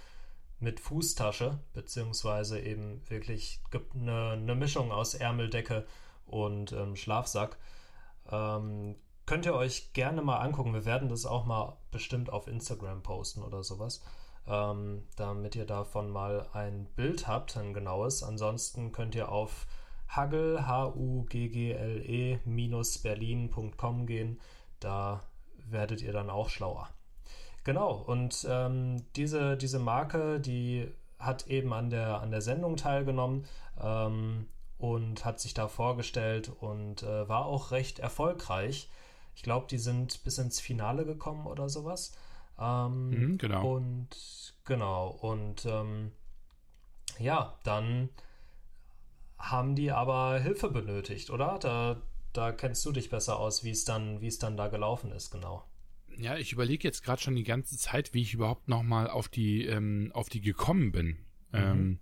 [0.58, 3.60] mit Fußtasche, beziehungsweise eben wirklich
[3.94, 5.86] eine, eine Mischung aus Ärmeldecke
[6.26, 7.56] und ähm, Schlafsack.
[8.30, 10.74] Ähm, könnt ihr euch gerne mal angucken.
[10.74, 14.02] Wir werden das auch mal bestimmt auf Instagram posten oder sowas,
[14.46, 18.22] ähm, damit ihr davon mal ein Bild habt, ein genaues.
[18.22, 19.66] Ansonsten könnt ihr auf
[20.16, 22.38] huggle, H-U-G-G-L-E,
[23.02, 24.40] berlin.com gehen.
[24.80, 25.22] Da
[25.68, 26.88] werdet ihr dann auch schlauer.
[27.64, 33.44] Genau, und ähm, diese, diese Marke, die hat eben an der, an der Sendung teilgenommen.
[33.80, 34.46] Ähm,
[34.80, 38.90] und hat sich da vorgestellt und äh, war auch recht erfolgreich.
[39.34, 42.16] Ich glaube, die sind bis ins Finale gekommen oder sowas.
[42.58, 43.74] Ähm, mhm, genau.
[43.76, 46.12] Und genau, und ähm,
[47.18, 48.08] ja, dann
[49.40, 51.58] haben die aber Hilfe benötigt, oder?
[51.60, 52.00] Da,
[52.32, 55.30] da kennst du dich besser aus, wie es dann, wie es dann da gelaufen ist,
[55.30, 55.64] genau.
[56.16, 59.64] Ja, ich überlege jetzt gerade schon die ganze Zeit, wie ich überhaupt nochmal auf die,
[59.64, 61.06] ähm, auf die gekommen bin.
[61.06, 61.18] Mhm.
[61.52, 61.98] Ähm,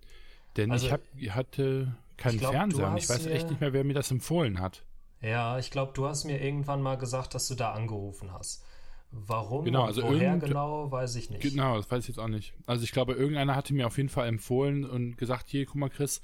[0.57, 3.83] denn also, ich hab, hatte keinen glaub, Fernseher und ich weiß echt nicht mehr, wer
[3.83, 4.83] mir das empfohlen hat.
[5.21, 8.65] Ja, ich glaube, du hast mir irgendwann mal gesagt, dass du da angerufen hast.
[9.11, 11.41] Warum genau, also woher genau, weiß ich nicht.
[11.41, 12.53] Genau, das weiß ich jetzt auch nicht.
[12.67, 15.89] Also ich glaube, irgendeiner hatte mir auf jeden Fall empfohlen und gesagt, hier, guck mal,
[15.89, 16.21] Chris,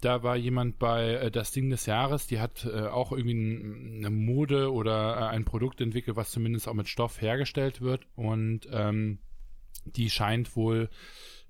[0.00, 4.10] da war jemand bei äh, Das Ding des Jahres, die hat äh, auch irgendwie eine
[4.10, 8.06] Mode oder äh, ein Produkt entwickelt, was zumindest auch mit Stoff hergestellt wird.
[8.14, 9.18] Und ähm,
[9.84, 10.90] die scheint wohl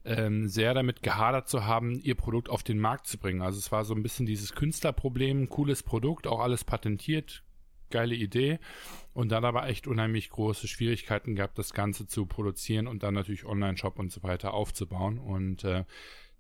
[0.05, 3.43] ähm, sehr damit gehadert zu haben, ihr Produkt auf den Markt zu bringen.
[3.43, 7.43] Also es war so ein bisschen dieses Künstlerproblem, cooles Produkt, auch alles patentiert,
[7.91, 8.61] geile Idee.
[9.13, 13.45] Und dann aber echt unheimlich große Schwierigkeiten gehabt, das Ganze zu produzieren und dann natürlich
[13.45, 15.19] Online-Shop und so weiter aufzubauen.
[15.19, 15.85] Und äh,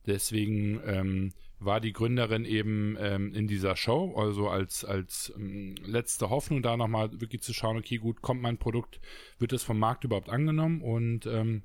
[0.06, 6.28] deswegen ähm, war die Gründerin eben ähm, in dieser Show, also als, als ähm, letzte
[6.28, 9.00] Hoffnung da nochmal wirklich zu schauen, okay, gut, kommt mein Produkt,
[9.38, 11.62] wird es vom Markt überhaupt angenommen und ähm,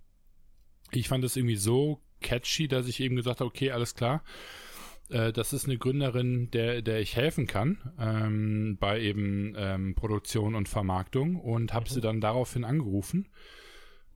[0.92, 4.24] ich fand es irgendwie so catchy, dass ich eben gesagt habe, okay, alles klar.
[5.10, 10.56] Äh, das ist eine Gründerin, der, der ich helfen kann ähm, bei eben ähm, Produktion
[10.56, 11.94] und Vermarktung und habe mhm.
[11.94, 13.28] sie dann daraufhin angerufen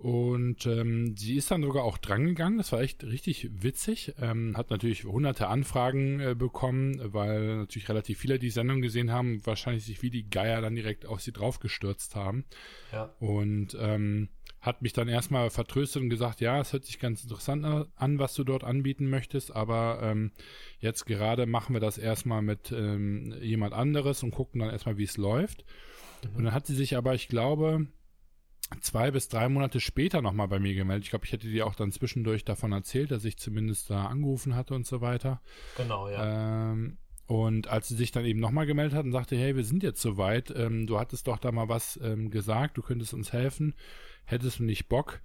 [0.06, 2.60] Und ähm, sie ist dann sogar auch drangegangen.
[2.60, 4.14] Das war echt richtig witzig.
[4.22, 9.44] Ähm, hat natürlich hunderte Anfragen äh, bekommen, weil natürlich relativ viele die Sendung gesehen haben,
[9.48, 12.46] wahrscheinlich sich wie die Geier dann direkt auf sie draufgestürzt haben.
[12.94, 13.16] Ja.
[13.18, 14.30] Und ähm,
[14.62, 17.66] hat mich dann erstmal vertröstet und gesagt, ja, es hört sich ganz interessant
[17.96, 20.34] an, was du dort anbieten möchtest, aber ähm,
[20.78, 25.06] jetzt gerade machen wir das erstmal mit ähm, jemand anderes und gucken dann erstmal, wie
[25.06, 25.66] es läuft.
[26.24, 26.36] Mhm.
[26.36, 27.88] Und dann hat sie sich aber, ich glaube,
[28.82, 31.06] zwei bis drei Monate später nochmal bei mir gemeldet.
[31.06, 34.56] Ich glaube, ich hätte dir auch dann zwischendurch davon erzählt, dass ich zumindest da angerufen
[34.56, 35.42] hatte und so weiter.
[35.78, 36.72] Genau, ja.
[36.72, 36.98] Ähm,
[37.28, 40.02] und als sie sich dann eben nochmal gemeldet hat und sagte, hey, wir sind jetzt
[40.02, 43.74] soweit, ähm, du hattest doch da mal was ähm, gesagt, du könntest uns helfen,
[44.26, 45.22] hättest du nicht Bock,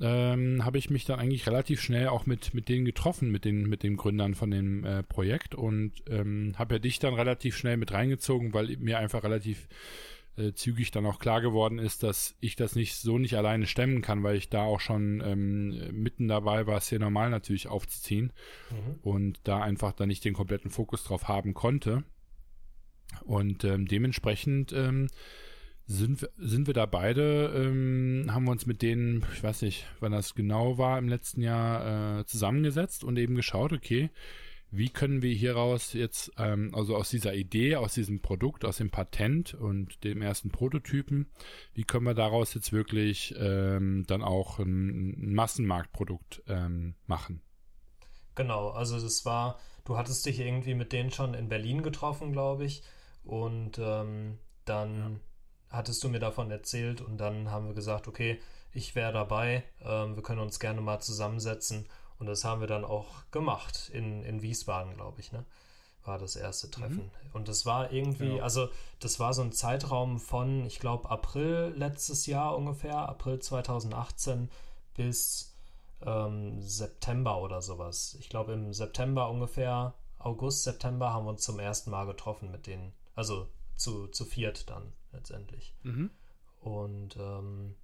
[0.00, 3.68] ähm, habe ich mich dann eigentlich relativ schnell auch mit, mit denen getroffen, mit den,
[3.68, 7.78] mit den Gründern von dem äh, Projekt und ähm, habe ja dich dann relativ schnell
[7.78, 9.68] mit reingezogen, weil mir einfach relativ
[10.36, 14.02] äh, zügig dann auch klar geworden ist, dass ich das nicht so nicht alleine stemmen
[14.02, 18.32] kann, weil ich da auch schon ähm, mitten dabei war, es hier normal natürlich aufzuziehen
[18.70, 18.98] mhm.
[19.02, 22.04] und da einfach dann nicht den kompletten Fokus drauf haben konnte.
[23.24, 25.08] Und ähm, dementsprechend ähm,
[25.86, 29.86] sind, wir, sind wir da beide, ähm, haben wir uns mit denen, ich weiß nicht,
[29.98, 34.10] wann das genau war, im letzten Jahr äh, zusammengesetzt und eben geschaut, okay,
[34.70, 38.90] wie können wir hieraus jetzt, ähm, also aus dieser Idee, aus diesem Produkt, aus dem
[38.90, 41.30] Patent und dem ersten Prototypen,
[41.74, 47.42] wie können wir daraus jetzt wirklich ähm, dann auch ein, ein Massenmarktprodukt ähm, machen?
[48.36, 52.64] Genau, also das war, du hattest dich irgendwie mit denen schon in Berlin getroffen, glaube
[52.64, 52.82] ich,
[53.24, 55.10] und ähm, dann ja.
[55.70, 58.40] hattest du mir davon erzählt und dann haben wir gesagt, okay,
[58.72, 61.86] ich wäre dabei, ähm, wir können uns gerne mal zusammensetzen
[62.20, 65.44] und das haben wir dann auch gemacht in, in Wiesbaden, glaube ich, ne?
[66.04, 66.72] War das erste mhm.
[66.72, 67.04] Treffen.
[67.04, 67.30] Mhm.
[67.32, 68.42] Und das war irgendwie, ja.
[68.42, 68.68] also
[69.00, 74.50] das war so ein Zeitraum von, ich glaube, April letztes Jahr ungefähr, April 2018
[74.94, 75.56] bis
[76.02, 78.16] ähm, September oder sowas.
[78.20, 82.66] Ich glaube, im September ungefähr, August, September haben wir uns zum ersten Mal getroffen mit
[82.66, 82.92] denen.
[83.14, 85.74] Also zu, zu viert dann letztendlich.
[85.82, 86.10] Mhm.
[86.60, 87.76] Und ähm,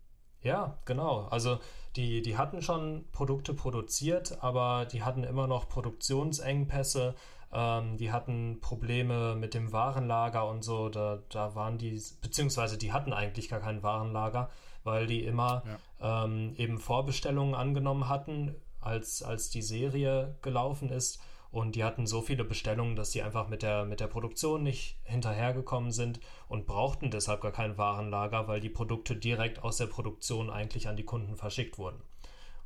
[0.46, 1.26] ja, genau.
[1.30, 1.59] Also
[1.96, 7.14] die, die hatten schon Produkte produziert, aber die hatten immer noch Produktionsengpässe.
[7.52, 10.88] Ähm, die hatten Probleme mit dem Warenlager und so.
[10.88, 14.48] Da, da waren die, beziehungsweise die hatten eigentlich gar kein Warenlager,
[14.85, 15.64] weil die immer
[16.00, 16.24] ja.
[16.24, 21.20] ähm, eben Vorbestellungen angenommen hatten, als, als die Serie gelaufen ist.
[21.56, 24.98] Und die hatten so viele Bestellungen, dass sie einfach mit der, mit der Produktion nicht
[25.04, 30.50] hinterhergekommen sind und brauchten deshalb gar kein Warenlager, weil die Produkte direkt aus der Produktion
[30.50, 32.02] eigentlich an die Kunden verschickt wurden.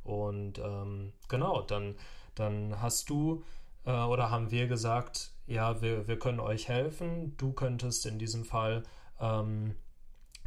[0.03, 1.95] Und ähm, genau, dann,
[2.35, 3.45] dann hast du
[3.85, 7.37] äh, oder haben wir gesagt, ja, wir, wir können euch helfen.
[7.37, 8.83] Du könntest in diesem Fall
[9.21, 9.73] ähm,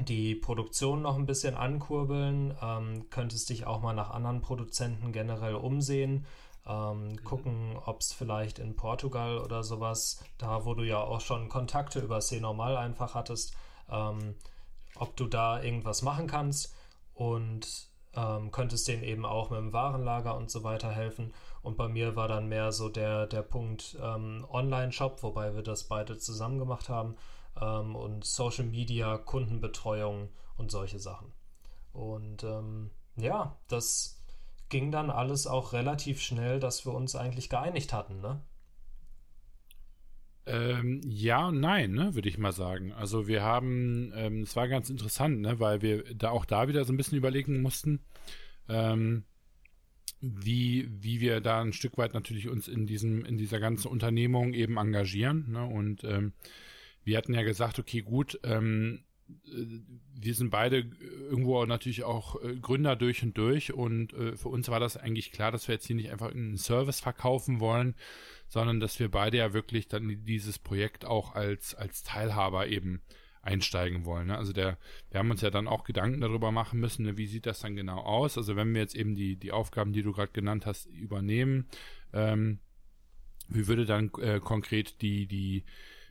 [0.07, 5.55] die Produktion noch ein bisschen ankurbeln, ähm, könntest dich auch mal nach anderen Produzenten generell
[5.55, 6.27] umsehen
[6.67, 7.25] ähm, mhm.
[7.25, 12.01] gucken, ob es vielleicht in Portugal oder sowas, da wo du ja auch schon Kontakte
[12.01, 13.55] über C normal einfach hattest,
[13.91, 14.35] ähm,
[14.97, 16.75] ob du da irgendwas machen kannst
[17.15, 21.33] und ähm, könntest denen eben auch mit dem Warenlager und so weiter helfen.
[21.63, 25.85] Und bei mir war dann mehr so der, der Punkt ähm, Online-Shop, wobei wir das
[25.85, 27.17] beide zusammen gemacht haben,
[27.61, 31.33] ähm, und Social Media, Kundenbetreuung und solche Sachen.
[31.93, 34.24] Und ähm, ja, das
[34.69, 38.41] ging dann alles auch relativ schnell, dass wir uns eigentlich geeinigt hatten, ne?
[40.47, 42.93] Ähm, ja und nein, ne, würde ich mal sagen.
[42.93, 46.85] Also wir haben, ähm, es war ganz interessant, ne, weil wir da auch da wieder
[46.85, 48.01] so ein bisschen überlegen mussten,
[48.69, 49.25] ähm,
[50.21, 54.53] wie, wie wir da ein Stück weit natürlich uns in diesem, in dieser ganzen Unternehmung
[54.53, 55.51] eben engagieren.
[55.51, 55.65] Ne?
[55.65, 56.33] Und ähm,
[57.05, 59.05] wir hatten ja gesagt, okay, gut, ähm,
[59.45, 60.91] wir sind beide
[61.29, 65.33] irgendwo natürlich auch äh, Gründer durch und durch und äh, für uns war das eigentlich
[65.33, 67.95] klar, dass wir jetzt hier nicht einfach einen Service verkaufen wollen,
[68.49, 73.03] sondern dass wir beide ja wirklich dann dieses Projekt auch als, als Teilhaber eben
[73.43, 74.29] einsteigen wollen.
[74.29, 74.39] Ne?
[74.39, 74.79] Also der,
[75.11, 77.77] wir haben uns ja dann auch Gedanken darüber machen müssen, ne, wie sieht das dann
[77.77, 78.39] genau aus?
[78.39, 81.67] Also wenn wir jetzt eben die, die Aufgaben, die du gerade genannt hast, übernehmen,
[82.13, 82.61] ähm,
[83.49, 85.65] wie würde dann äh, konkret die, die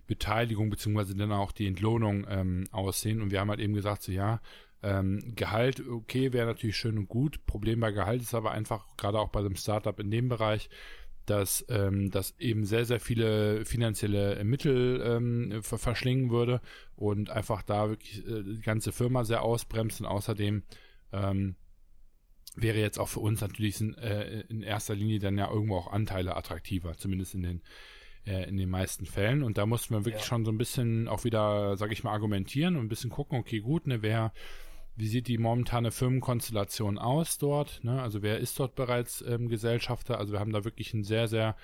[0.07, 3.21] Beteiligung beziehungsweise dann auch die Entlohnung ähm, aussehen.
[3.21, 4.41] Und wir haben halt eben gesagt, so ja,
[4.81, 7.45] ähm, Gehalt, okay, wäre natürlich schön und gut.
[7.45, 10.69] Problem bei Gehalt ist aber einfach, gerade auch bei einem Startup in dem Bereich,
[11.25, 16.59] dass ähm, das eben sehr, sehr viele finanzielle Mittel ähm, verschlingen würde
[16.97, 20.63] und einfach da wirklich äh, die ganze Firma sehr ausbremst und außerdem
[21.13, 21.55] ähm,
[22.55, 25.91] wäre jetzt auch für uns natürlich in, äh, in erster Linie dann ja irgendwo auch
[25.91, 27.61] Anteile attraktiver, zumindest in den
[28.25, 29.43] äh, in den meisten Fällen.
[29.43, 30.27] Und da mussten wir wirklich ja.
[30.27, 33.59] schon so ein bisschen auch wieder, sage ich mal, argumentieren und ein bisschen gucken, okay,
[33.59, 34.31] gut, ne, wer
[34.95, 37.83] wie sieht die momentane Firmenkonstellation aus dort?
[37.83, 38.01] Ne?
[38.01, 40.19] Also wer ist dort bereits ähm, Gesellschafter?
[40.19, 41.55] Also wir haben da wirklich ein sehr, sehr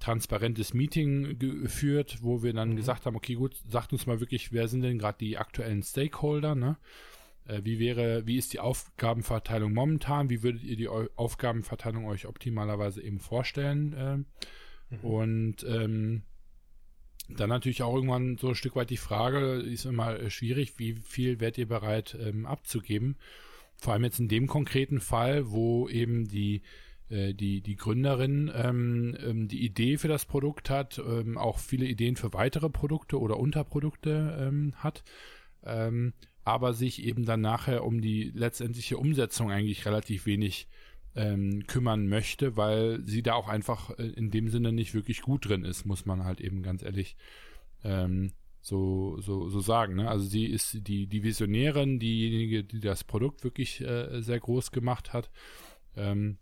[0.00, 2.76] transparentes Meeting geführt, wo wir dann mhm.
[2.76, 6.54] gesagt haben, okay, gut, sagt uns mal wirklich, wer sind denn gerade die aktuellen Stakeholder,
[6.54, 6.76] ne?
[7.46, 10.30] Äh, wie wäre, wie ist die Aufgabenverteilung momentan?
[10.30, 13.92] Wie würdet ihr die Eu Aufgabenverteilung euch optimalerweise eben vorstellen?
[13.92, 14.44] Äh,
[15.02, 15.10] mhm.
[15.10, 16.22] Und ähm,
[17.28, 21.40] dann natürlich auch irgendwann so ein Stück weit die Frage, ist immer schwierig, wie viel
[21.40, 23.16] werdet ihr bereit ähm, abzugeben?
[23.76, 26.62] Vor allem jetzt in dem konkreten Fall, wo eben die
[27.10, 31.86] äh, die, die Gründerin ähm, ähm, die Idee für das Produkt hat, ähm, auch viele
[31.86, 35.04] Ideen für weitere Produkte oder Unterprodukte ähm, hat,
[35.64, 40.66] ähm, aber sich eben dann nachher um die letztendliche Umsetzung eigentlich relativ wenig
[41.16, 45.48] ähm, kümmern möchte, weil sie da auch einfach äh, in dem Sinne nicht wirklich gut
[45.48, 47.16] drin ist, muss man halt eben ganz ehrlich
[48.64, 49.96] so, so, so sagen.
[49.96, 50.08] Ne?
[50.08, 55.12] Also sie ist die, die Visionärin, diejenige, die das Produkt wirklich äh, sehr groß gemacht
[55.12, 55.30] hat.
[55.94, 56.38] Ähm,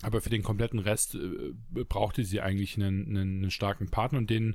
[0.00, 1.52] aber für den kompletten Rest äh,
[1.84, 4.54] brauchte sie eigentlich einen, einen, einen, starken Partner und den,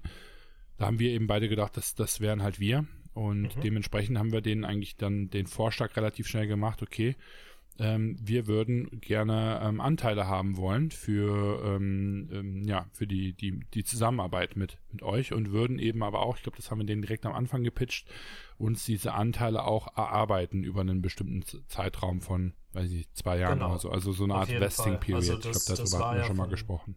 [0.78, 2.88] da haben wir eben beide gedacht, dass das wären halt wir.
[3.14, 3.62] Und mhm.
[3.62, 7.16] dementsprechend haben wir denen eigentlich dann den Vorschlag relativ schnell gemacht, okay,
[7.78, 13.60] ähm, wir würden gerne ähm, Anteile haben wollen für, ähm, ähm, ja, für die, die,
[13.74, 16.86] die Zusammenarbeit mit, mit euch und würden eben aber auch, ich glaube, das haben wir
[16.86, 18.08] denen direkt am Anfang gepitcht,
[18.58, 23.72] uns diese Anteile auch erarbeiten über einen bestimmten Zeitraum von, weiß ich, zwei Jahren genau.
[23.72, 23.90] oder so.
[23.90, 25.30] Also so eine Art Vesting Period.
[25.30, 26.96] Also das, ich glaube, darüber hatten wir ja schon mal gesprochen.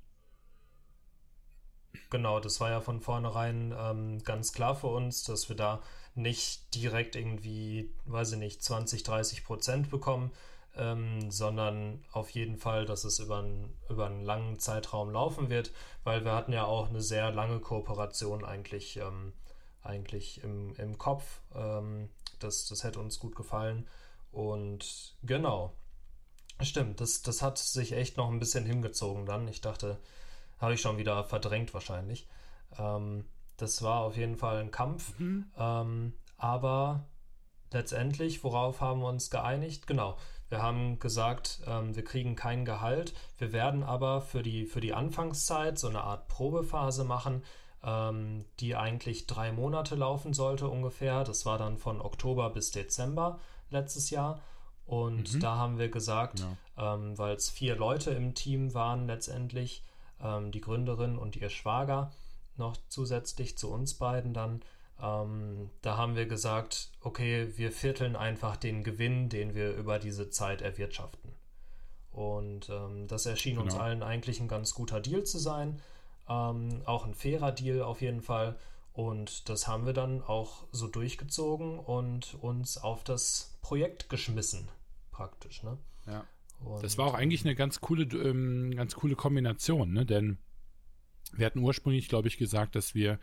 [2.11, 5.83] Genau, das war ja von vornherein ähm, ganz klar für uns, dass wir da
[6.15, 10.31] nicht direkt irgendwie, weiß ich nicht, 20, 30 Prozent bekommen,
[10.79, 15.73] ähm, sondern auf jeden Fall, dass es über, ein, über einen langen Zeitraum laufen wird,
[16.05, 19.33] weil wir hatten ja auch eine sehr lange Kooperation eigentlich, ähm,
[19.83, 21.41] eigentlich im, im Kopf.
[21.55, 23.87] Ähm, das, das hätte uns gut gefallen.
[24.31, 25.75] Und genau,
[26.61, 29.49] stimmt, das, das hat sich echt noch ein bisschen hingezogen dann.
[29.49, 29.99] Ich dachte,
[30.59, 32.29] habe ich schon wieder verdrängt wahrscheinlich.
[32.79, 33.25] Ähm,
[33.57, 35.19] das war auf jeden Fall ein Kampf.
[35.19, 35.51] Mhm.
[35.57, 37.07] Ähm, aber
[37.73, 39.87] letztendlich, worauf haben wir uns geeinigt?
[39.87, 40.17] Genau,
[40.49, 43.15] wir haben gesagt, ähm, wir kriegen kein Gehalt.
[43.39, 47.43] Wir werden aber für die, für die Anfangszeit so eine Art Probephase machen,
[47.85, 51.25] ähm, die eigentlich drei Monate laufen sollte ungefähr.
[51.25, 53.39] Das war dann von Oktober bis Dezember
[53.71, 54.41] letztes Jahr.
[54.87, 55.41] Und mhm.
[55.41, 56.95] da haben wir gesagt, ja.
[56.95, 59.85] ähm, weil es vier Leute im Team waren letztendlich,
[60.23, 62.11] ähm, die Gründerin und ihr Schwager,
[62.57, 64.63] noch zusätzlich zu uns beiden dann,
[65.01, 70.31] ähm, da haben wir gesagt, okay, wir vierteln einfach den Gewinn, den wir über diese
[70.31, 71.33] Zeit erwirtschaften.
[72.11, 73.65] Und ähm, das erschien genau.
[73.65, 75.81] uns allen eigentlich ein ganz guter Deal zu sein.
[76.29, 78.59] Ähm, auch ein fairer Deal auf jeden Fall.
[78.93, 84.69] Und das haben wir dann auch so durchgezogen und uns auf das Projekt geschmissen,
[85.13, 85.63] praktisch.
[85.63, 85.79] Ne?
[86.09, 86.25] Ja.
[86.65, 90.05] Und, das war auch eigentlich eine ganz coole, ähm, ganz coole Kombination, ne?
[90.05, 90.39] Denn
[91.33, 93.21] wir hatten ursprünglich, glaube ich, gesagt, dass wir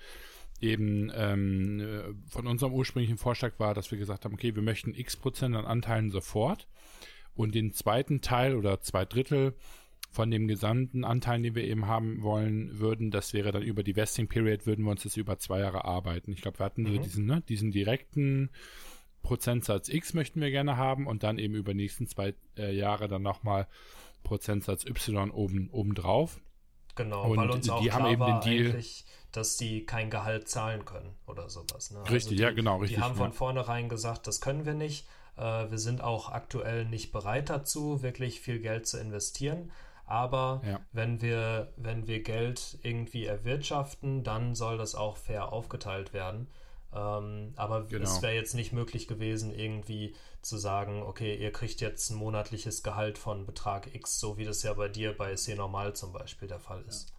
[0.62, 4.94] eben ähm, äh, von unserem ursprünglichen Vorschlag war, dass wir gesagt haben, okay, wir möchten
[4.94, 6.68] x Prozent an Anteilen sofort
[7.36, 9.56] und den zweiten Teil oder zwei Drittel
[10.12, 13.98] von dem gesamten Anteil, den wir eben haben wollen würden, das wäre dann über die
[13.98, 16.32] Vesting Period, würden wir uns das über zwei Jahre arbeiten.
[16.32, 16.96] Ich glaube, wir hatten mhm.
[16.96, 18.50] so diesen, ne, diesen direkten
[19.24, 23.10] Prozentsatz X möchten wir gerne haben und dann eben über die nächsten zwei äh, Jahre
[23.10, 23.68] dann nochmal
[24.24, 26.40] Prozentsatz Y oben, oben drauf.
[26.96, 28.84] Genau, und weil uns auch die haben eben den Deal
[29.36, 31.92] dass die kein Gehalt zahlen können oder sowas.
[31.92, 32.00] Ne?
[32.02, 32.98] Richtig, also die, ja, genau, richtig.
[32.98, 35.08] Die haben von vornherein gesagt, das können wir nicht.
[35.38, 39.72] Äh, wir sind auch aktuell nicht bereit dazu, wirklich viel Geld zu investieren.
[40.06, 40.80] Aber ja.
[40.92, 46.48] wenn wir, wenn wir Geld irgendwie erwirtschaften, dann soll das auch fair aufgeteilt werden.
[46.94, 48.04] Ähm, aber genau.
[48.04, 52.84] es wäre jetzt nicht möglich gewesen, irgendwie zu sagen, okay, ihr kriegt jetzt ein monatliches
[52.84, 56.48] Gehalt von Betrag X, so wie das ja bei dir bei C Normal zum Beispiel
[56.48, 57.15] der Fall ist.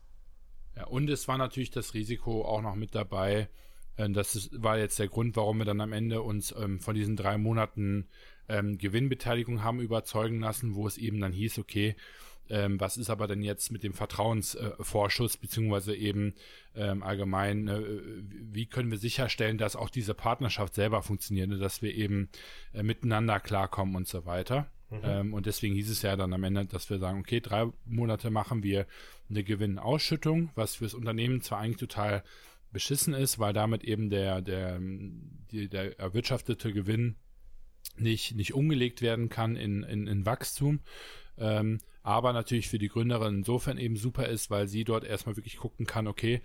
[0.77, 3.49] Ja, und es war natürlich das Risiko auch noch mit dabei.
[3.97, 7.17] Äh, das war jetzt der Grund, warum wir dann am Ende uns ähm, von diesen
[7.17, 8.09] drei Monaten
[8.49, 11.97] ähm, Gewinnbeteiligung haben überzeugen lassen, wo es eben dann hieß, okay,
[12.49, 16.35] ähm, was ist aber denn jetzt mit dem Vertrauensvorschuss, äh, beziehungsweise eben
[16.77, 17.83] ähm, allgemein, äh,
[18.21, 22.29] wie können wir sicherstellen, dass auch diese Partnerschaft selber funktioniert, ne, dass wir eben
[22.73, 24.71] äh, miteinander klarkommen und so weiter.
[24.91, 25.01] Mhm.
[25.03, 28.31] Ähm, und deswegen hieß es ja dann am Ende, dass wir sagen, okay, drei Monate
[28.31, 28.87] machen wir
[29.29, 32.23] eine Gewinnausschüttung, was fürs Unternehmen zwar eigentlich total
[32.73, 37.17] beschissen ist, weil damit eben der, der, die, der erwirtschaftete Gewinn
[37.97, 40.81] nicht, nicht umgelegt werden kann in, in, in Wachstum.
[41.39, 45.57] Ähm, aber natürlich für die Gründerin insofern eben super ist, weil sie dort erstmal wirklich
[45.57, 46.41] gucken kann, okay,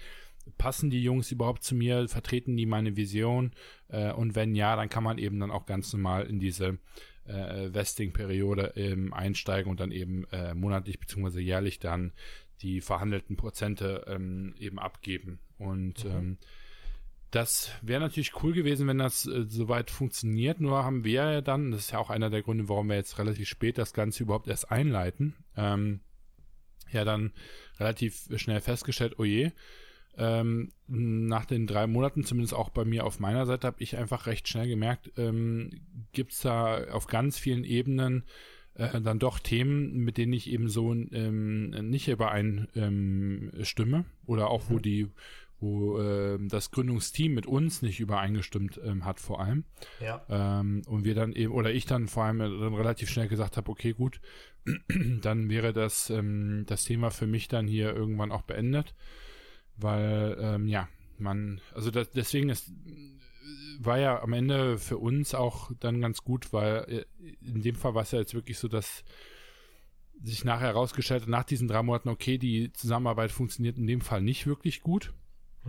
[0.57, 3.51] passen die Jungs überhaupt zu mir, vertreten die meine Vision
[3.89, 6.79] äh, und wenn ja, dann kann man eben dann auch ganz normal in diese
[7.25, 11.39] äh, Vesting-Periode ähm, einsteigen und dann eben äh, monatlich bzw.
[11.39, 12.13] jährlich dann
[12.61, 15.39] die verhandelten Prozente ähm, eben abgeben.
[15.57, 16.11] Und mhm.
[16.11, 16.37] ähm,
[17.31, 20.59] das wäre natürlich cool gewesen, wenn das äh, soweit funktioniert.
[20.59, 23.17] Nur haben wir ja dann, das ist ja auch einer der Gründe, warum wir jetzt
[23.17, 26.01] relativ spät das Ganze überhaupt erst einleiten, ähm,
[26.91, 27.31] ja dann
[27.79, 29.51] relativ schnell festgestellt, oh je,
[30.17, 34.27] ähm, nach den drei Monaten, zumindest auch bei mir auf meiner Seite, habe ich einfach
[34.27, 35.69] recht schnell gemerkt, ähm,
[36.11, 38.23] gibt es da auf ganz vielen Ebenen
[38.75, 44.69] äh, dann doch Themen, mit denen ich eben so ähm, nicht übereinstimme ähm, oder auch
[44.69, 44.81] wo mhm.
[44.81, 45.07] die
[45.61, 49.63] wo äh, das Gründungsteam mit uns nicht übereingestimmt ähm, hat vor allem.
[49.99, 50.25] Ja.
[50.27, 53.69] Ähm, und wir dann eben, oder ich dann vor allem dann relativ schnell gesagt habe,
[53.69, 54.19] okay, gut,
[55.21, 58.95] dann wäre das, ähm, das Thema für mich dann hier irgendwann auch beendet.
[59.81, 62.71] Weil, ähm, ja, man, also das, deswegen ist,
[63.79, 67.95] war ja am Ende für uns auch dann ganz gut, weil äh, in dem Fall
[67.95, 69.03] war es ja jetzt wirklich so, dass
[70.23, 74.21] sich nachher herausgestellt hat, nach diesen drei Monaten, okay, die Zusammenarbeit funktioniert in dem Fall
[74.21, 75.13] nicht wirklich gut.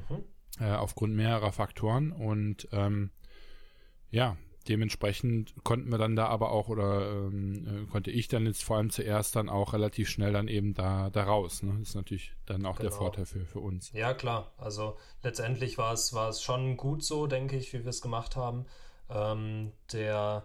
[0.08, 0.24] Mhm.
[0.60, 2.12] Äh, aufgrund mehrerer Faktoren.
[2.12, 3.10] Und ähm,
[4.10, 4.36] ja,
[4.68, 8.76] dementsprechend konnten wir dann da aber auch oder ähm, äh, konnte ich dann jetzt vor
[8.76, 11.62] allem zuerst dann auch relativ schnell dann eben da, da raus.
[11.62, 11.74] Ne?
[11.78, 12.90] Das ist natürlich dann auch genau.
[12.90, 13.92] der Vorteil für, für uns.
[13.92, 14.52] Ja, klar.
[14.56, 18.36] Also letztendlich war es, war es schon gut so, denke ich, wie wir es gemacht
[18.36, 18.66] haben.
[19.10, 20.44] Ähm, der,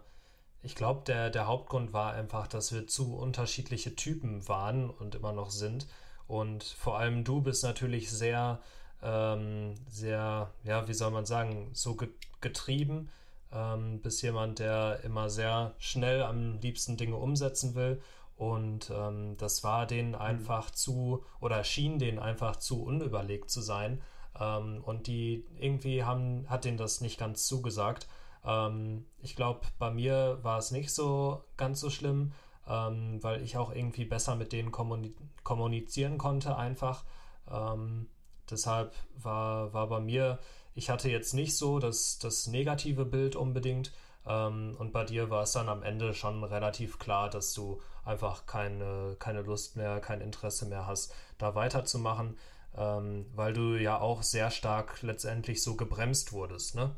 [0.62, 5.34] ich glaube, der, der Hauptgrund war einfach, dass wir zu unterschiedliche Typen waren und immer
[5.34, 5.88] noch sind.
[6.28, 8.62] Und vor allem du bist natürlich sehr
[9.02, 11.98] ähm, sehr, ja, wie soll man sagen, so
[12.42, 13.10] getrieben.
[13.52, 18.02] Ähm, bist jemand, der immer sehr schnell am liebsten Dinge umsetzen will.
[18.36, 20.16] Und ähm, das war denen mhm.
[20.16, 24.02] einfach zu, oder schien denen einfach zu unüberlegt zu sein.
[24.40, 28.08] Ähm, und die irgendwie haben, hat denen das nicht ganz zugesagt.
[28.46, 32.34] Ähm, ich glaube, bei mir war es nicht so ganz so schlimm,
[32.68, 37.06] ähm, weil ich auch irgendwie besser mit denen kommunizieren konnte, einfach.
[37.50, 38.08] Ähm,
[38.50, 40.40] Deshalb war, war bei mir,
[40.78, 43.92] ich hatte jetzt nicht so das, das negative Bild unbedingt.
[44.28, 48.46] Ähm, und bei dir war es dann am Ende schon relativ klar, dass du einfach
[48.46, 52.38] keine, keine Lust mehr, kein Interesse mehr hast, da weiterzumachen,
[52.78, 56.76] ähm, weil du ja auch sehr stark letztendlich so gebremst wurdest.
[56.76, 56.96] Ne?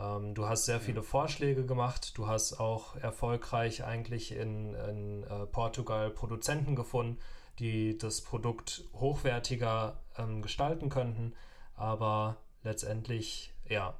[0.00, 5.46] Ähm, du hast sehr viele Vorschläge gemacht, du hast auch erfolgreich eigentlich in, in äh,
[5.46, 7.18] Portugal Produzenten gefunden,
[7.58, 11.34] die das Produkt hochwertiger ähm, gestalten könnten.
[11.74, 12.36] Aber
[12.66, 13.94] letztendlich, ja,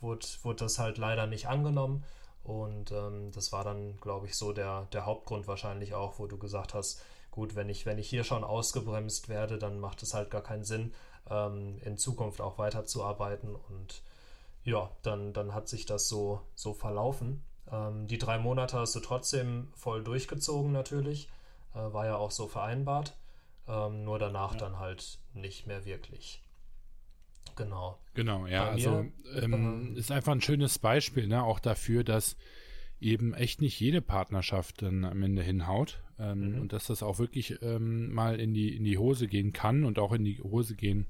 [0.00, 2.04] wurde, wurde das halt leider nicht angenommen.
[2.42, 6.38] Und ähm, das war dann, glaube ich, so der, der Hauptgrund wahrscheinlich auch, wo du
[6.38, 10.30] gesagt hast, gut, wenn ich, wenn ich hier schon ausgebremst werde, dann macht es halt
[10.30, 10.92] gar keinen Sinn,
[11.28, 13.54] ähm, in Zukunft auch weiterzuarbeiten.
[13.54, 14.02] Und
[14.64, 17.44] ja, dann, dann hat sich das so, so verlaufen.
[17.70, 21.28] Ähm, die drei Monate hast du trotzdem voll durchgezogen natürlich.
[21.74, 23.16] Äh, war ja auch so vereinbart.
[23.68, 24.58] Ähm, nur danach ja.
[24.58, 26.45] dann halt nicht mehr wirklich.
[27.56, 27.98] Genau.
[28.14, 28.64] Genau, ja.
[28.64, 29.06] Bei also
[29.40, 32.36] ähm, ist einfach ein schönes Beispiel, ne, auch dafür, dass
[33.00, 36.60] eben echt nicht jede Partnerschaft dann am Ende hinhaut ähm, mhm.
[36.62, 39.98] und dass das auch wirklich ähm, mal in die in die Hose gehen kann und
[39.98, 41.06] auch in die Hose gehen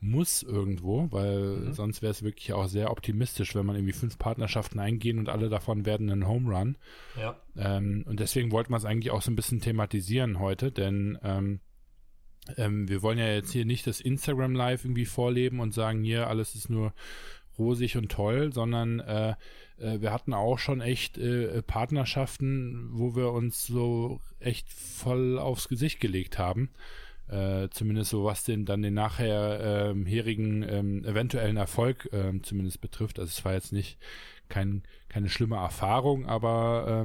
[0.00, 1.72] muss irgendwo, weil mhm.
[1.72, 5.50] sonst wäre es wirklich auch sehr optimistisch, wenn man irgendwie fünf Partnerschaften eingehen und alle
[5.50, 6.76] davon werden ein Home Run.
[7.18, 7.36] Ja.
[7.56, 11.60] Ähm, und deswegen wollten wir es eigentlich auch so ein bisschen thematisieren heute, denn ähm,
[12.56, 16.28] ähm, wir wollen ja jetzt hier nicht das Instagram Live irgendwie vorleben und sagen, hier
[16.28, 16.92] alles ist nur
[17.58, 19.34] rosig und toll, sondern äh,
[19.78, 25.68] äh, wir hatten auch schon echt äh, Partnerschaften, wo wir uns so echt voll aufs
[25.68, 26.70] Gesicht gelegt haben
[27.30, 32.80] äh, zumindest so was den dann den nachher ähm, herigen ähm, eventuellen Erfolg ähm, zumindest
[32.80, 33.18] betrifft.
[33.18, 33.98] Also es war jetzt nicht
[34.48, 37.04] kein, keine schlimme Erfahrung, aber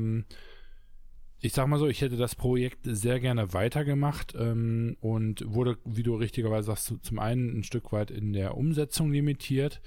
[1.39, 6.03] ich sag mal so, ich hätte das Projekt sehr gerne weitergemacht ähm, und wurde, wie
[6.03, 9.81] du richtigerweise sagst, zum einen ein Stück weit in der Umsetzung limitiert.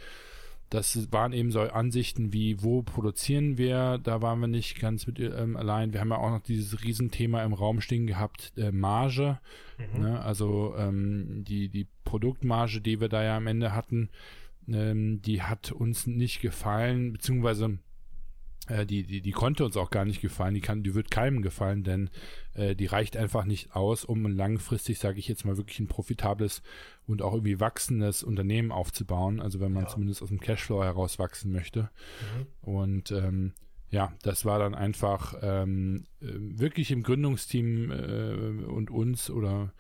[0.70, 3.98] Das waren eben so Ansichten wie, wo produzieren wir?
[4.02, 5.94] Da waren wir nicht ganz mit ähm, allein.
[5.94, 9.38] Wir haben ja auch noch dieses Riesenthema im Raum stehen gehabt, äh, Marge.
[9.78, 10.02] Mhm.
[10.02, 10.20] Ne?
[10.20, 14.10] Also ähm, die, die Produktmarge, die wir da ja am Ende hatten,
[14.68, 17.78] ähm, die hat uns nicht gefallen, beziehungsweise
[18.68, 21.42] äh, die, die, die konnte uns auch gar nicht gefallen, die kann, die wird keinem
[21.42, 22.10] gefallen, denn
[22.54, 26.62] äh, die reicht einfach nicht aus, um langfristig, sage ich jetzt mal, wirklich ein profitables
[27.06, 29.40] und auch irgendwie wachsendes Unternehmen aufzubauen.
[29.40, 29.88] Also wenn man ja.
[29.88, 31.82] zumindest aus dem Cashflow heraus wachsen möchte.
[31.82, 32.46] Mhm.
[32.60, 33.52] Und ähm,
[33.90, 39.72] ja, das war dann einfach ähm, äh, wirklich im Gründungsteam äh, und uns oder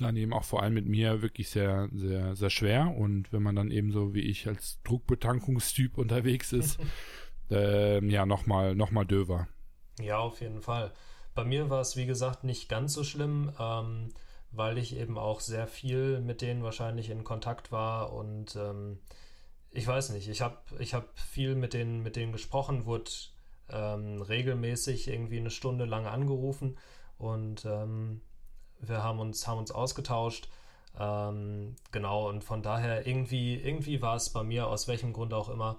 [0.00, 2.94] dann eben auch vor allem mit mir wirklich sehr, sehr, sehr schwer.
[2.96, 6.80] Und wenn man dann eben so wie ich als Druckbetankungstyp unterwegs ist,
[7.50, 9.48] äh, ja, nochmal noch mal döver.
[10.00, 10.92] Ja, auf jeden Fall.
[11.34, 14.08] Bei mir war es, wie gesagt, nicht ganz so schlimm, ähm,
[14.50, 18.98] weil ich eben auch sehr viel mit denen wahrscheinlich in Kontakt war und ähm,
[19.70, 23.10] ich weiß nicht, ich habe ich hab viel mit denen, mit denen gesprochen, wurde
[23.68, 26.76] ähm, regelmäßig irgendwie eine Stunde lang angerufen
[27.18, 28.20] und ähm,
[28.80, 30.48] wir haben uns, haben uns ausgetauscht.
[30.98, 35.48] Ähm, genau, und von daher irgendwie, irgendwie war es bei mir, aus welchem Grund auch
[35.48, 35.78] immer,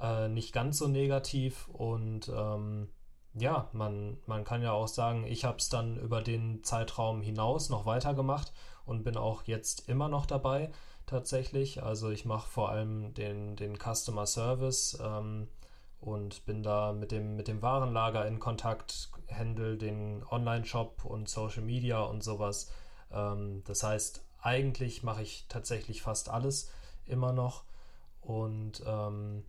[0.00, 1.68] äh, nicht ganz so negativ.
[1.68, 2.88] Und ähm,
[3.34, 7.68] ja, man, man kann ja auch sagen, ich habe es dann über den Zeitraum hinaus
[7.68, 8.52] noch weitergemacht
[8.84, 10.70] und bin auch jetzt immer noch dabei
[11.06, 11.82] tatsächlich.
[11.82, 15.48] Also ich mache vor allem den, den Customer Service ähm,
[16.00, 21.62] und bin da mit dem, mit dem Warenlager in Kontakt, handle den Online-Shop und Social
[21.62, 22.70] Media und sowas.
[23.12, 26.70] Ähm, das heißt, eigentlich mache ich tatsächlich fast alles
[27.06, 27.64] immer noch.
[28.20, 29.44] Und ähm,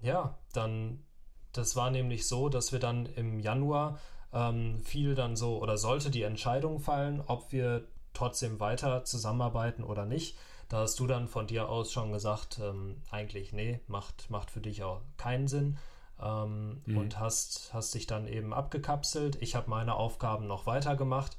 [0.00, 1.04] ja, dann,
[1.52, 3.98] das war nämlich so, dass wir dann im Januar
[4.32, 10.04] ähm, fiel dann so oder sollte die Entscheidung fallen, ob wir trotzdem weiter zusammenarbeiten oder
[10.04, 10.36] nicht.
[10.68, 14.60] Da hast du dann von dir aus schon gesagt, ähm, eigentlich, nee, macht, macht für
[14.60, 15.78] dich auch keinen Sinn.
[16.20, 16.98] Ähm, mhm.
[16.98, 19.38] Und hast, hast dich dann eben abgekapselt.
[19.40, 21.36] Ich habe meine Aufgaben noch weitergemacht,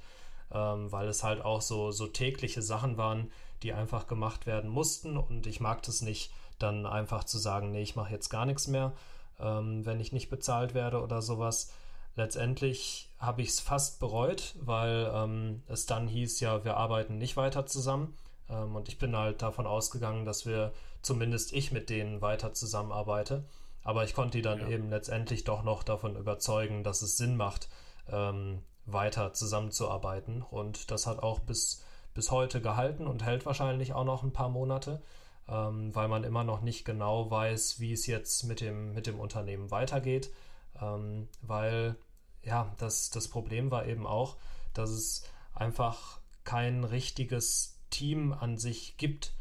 [0.52, 3.32] ähm, weil es halt auch so, so tägliche Sachen waren,
[3.62, 5.18] die einfach gemacht werden mussten.
[5.18, 8.68] Und ich mag das nicht, dann einfach zu sagen, nee, ich mache jetzt gar nichts
[8.68, 8.94] mehr,
[9.40, 11.72] ähm, wenn ich nicht bezahlt werde oder sowas.
[12.16, 17.38] Letztendlich habe ich es fast bereut, weil ähm, es dann hieß, ja, wir arbeiten nicht
[17.38, 18.16] weiter zusammen.
[18.50, 23.46] Ähm, und ich bin halt davon ausgegangen, dass wir, zumindest ich mit denen weiter zusammenarbeite.
[23.84, 24.68] Aber ich konnte die dann ja.
[24.68, 27.70] eben letztendlich doch noch davon überzeugen, dass es Sinn macht,
[28.12, 30.42] ähm, weiter zusammenzuarbeiten.
[30.42, 31.84] Und das hat auch bis,
[32.14, 35.02] bis heute gehalten und hält wahrscheinlich auch noch ein paar Monate,
[35.50, 39.20] ähm, weil man immer noch nicht genau weiß, wie es jetzt mit dem, mit dem
[39.20, 40.32] Unternehmen weitergeht.
[40.82, 41.96] Ähm, weil
[42.44, 44.38] ja, das, das Problem war eben auch,
[44.74, 45.24] dass es
[45.54, 49.34] einfach kein richtiges Team an sich gibt,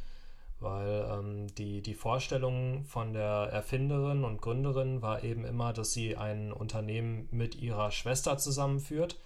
[0.60, 6.16] weil ähm, die, die Vorstellung von der Erfinderin und Gründerin war eben immer, dass sie
[6.16, 9.18] ein Unternehmen mit ihrer Schwester zusammenführt.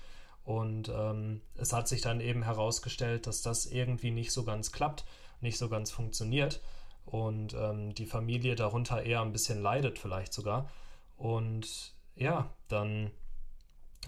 [0.44, 5.04] Und ähm, es hat sich dann eben herausgestellt, dass das irgendwie nicht so ganz klappt,
[5.42, 6.60] nicht so ganz funktioniert
[7.04, 10.70] und ähm, die Familie darunter eher ein bisschen leidet vielleicht sogar.
[11.16, 13.10] Und ja, dann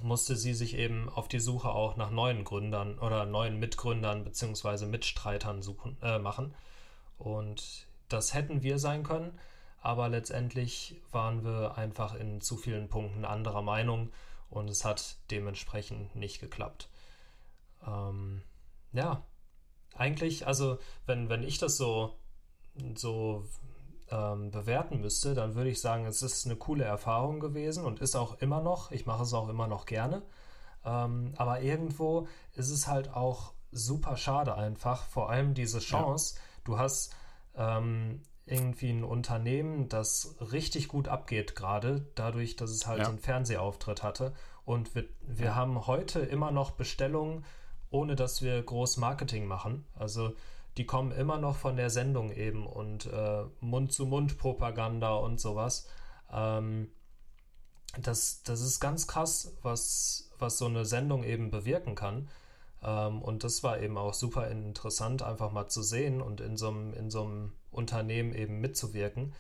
[0.03, 4.87] musste sie sich eben auf die Suche auch nach neuen Gründern oder neuen Mitgründern bzw.
[4.87, 6.55] Mitstreitern suchen, äh, machen.
[7.19, 9.39] Und das hätten wir sein können,
[9.81, 14.11] aber letztendlich waren wir einfach in zu vielen Punkten anderer Meinung
[14.51, 16.89] und es hat dementsprechend nicht geklappt.
[17.87, 18.43] Ähm,
[18.93, 19.23] ja,
[19.97, 22.15] eigentlich, also wenn, wenn ich das so,
[22.95, 23.45] so
[24.11, 28.17] ähm, bewerten müsste, dann würde ich sagen, es ist eine coole Erfahrung gewesen und ist
[28.17, 28.91] auch immer noch.
[28.91, 30.23] Ich mache es auch immer noch gerne.
[30.85, 35.05] Ähm, aber irgendwo ist es halt auch super schade einfach.
[35.05, 36.35] Vor allem diese Chance.
[36.37, 36.41] Ja.
[36.65, 37.15] Du hast
[37.57, 43.09] ähm, irgendwie ein Unternehmen, das richtig gut abgeht gerade, dadurch, dass es halt ja.
[43.09, 44.35] einen Fernsehauftritt hatte.
[44.65, 45.55] Und wir, wir ja.
[45.55, 47.45] haben heute immer noch Bestellungen,
[47.91, 49.85] ohne dass wir groß Marketing machen.
[49.95, 50.35] Also
[50.77, 55.87] die kommen immer noch von der Sendung eben und äh, Mund-zu-Mund-Propaganda und sowas.
[56.33, 56.91] Ähm,
[58.01, 62.29] das, das ist ganz krass, was, was so eine Sendung eben bewirken kann.
[62.83, 66.69] Ähm, und das war eben auch super interessant, einfach mal zu sehen und in so
[66.69, 69.33] einem, in so einem Unternehmen eben mitzuwirken.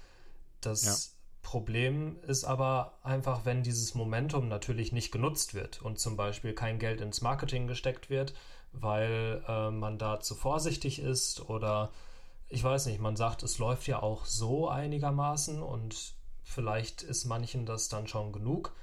[0.60, 1.13] Das ja.
[1.44, 6.80] Problem ist aber einfach, wenn dieses Momentum natürlich nicht genutzt wird und zum Beispiel kein
[6.80, 8.34] Geld ins Marketing gesteckt wird,
[8.72, 11.92] weil äh, man da zu vorsichtig ist oder
[12.48, 17.66] ich weiß nicht, man sagt, es läuft ja auch so einigermaßen und vielleicht ist manchen
[17.66, 18.74] das dann schon genug.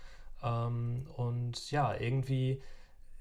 [0.43, 2.61] Ähm, und ja, irgendwie